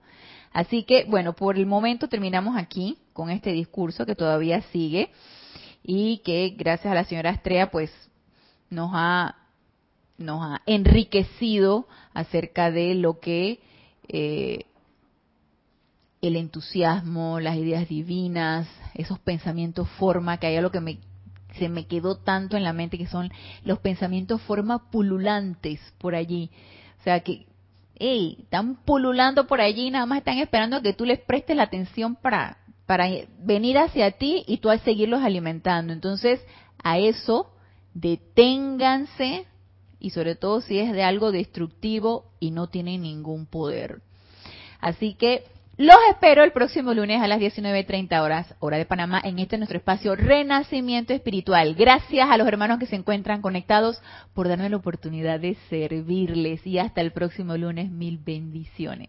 [0.52, 5.10] Así que, bueno, por el momento terminamos aquí con este discurso que todavía sigue
[5.82, 7.90] y que gracias a la señora Estrella pues
[8.70, 9.36] nos ha,
[10.16, 13.60] nos ha enriquecido acerca de lo que
[14.08, 14.66] eh,
[16.28, 20.98] el entusiasmo, las ideas divinas, esos pensamientos forma, que hay algo que me,
[21.58, 23.30] se me quedó tanto en la mente, que son
[23.64, 26.50] los pensamientos forma pululantes por allí.
[27.00, 27.46] O sea, que,
[27.96, 32.16] hey, están pululando por allí, nada más están esperando que tú les prestes la atención
[32.16, 33.06] para, para
[33.38, 35.92] venir hacia ti y tú a seguirlos alimentando.
[35.92, 36.40] Entonces,
[36.82, 37.50] a eso,
[37.92, 39.46] deténganse
[40.00, 44.02] y sobre todo si es de algo destructivo y no tiene ningún poder.
[44.80, 45.44] Así que
[45.76, 49.78] los espero el próximo lunes a las 19.30 horas, hora de Panamá, en este nuestro
[49.78, 51.74] espacio Renacimiento Espiritual.
[51.74, 54.00] Gracias a los hermanos que se encuentran conectados
[54.34, 59.08] por darme la oportunidad de servirles y hasta el próximo lunes, mil bendiciones.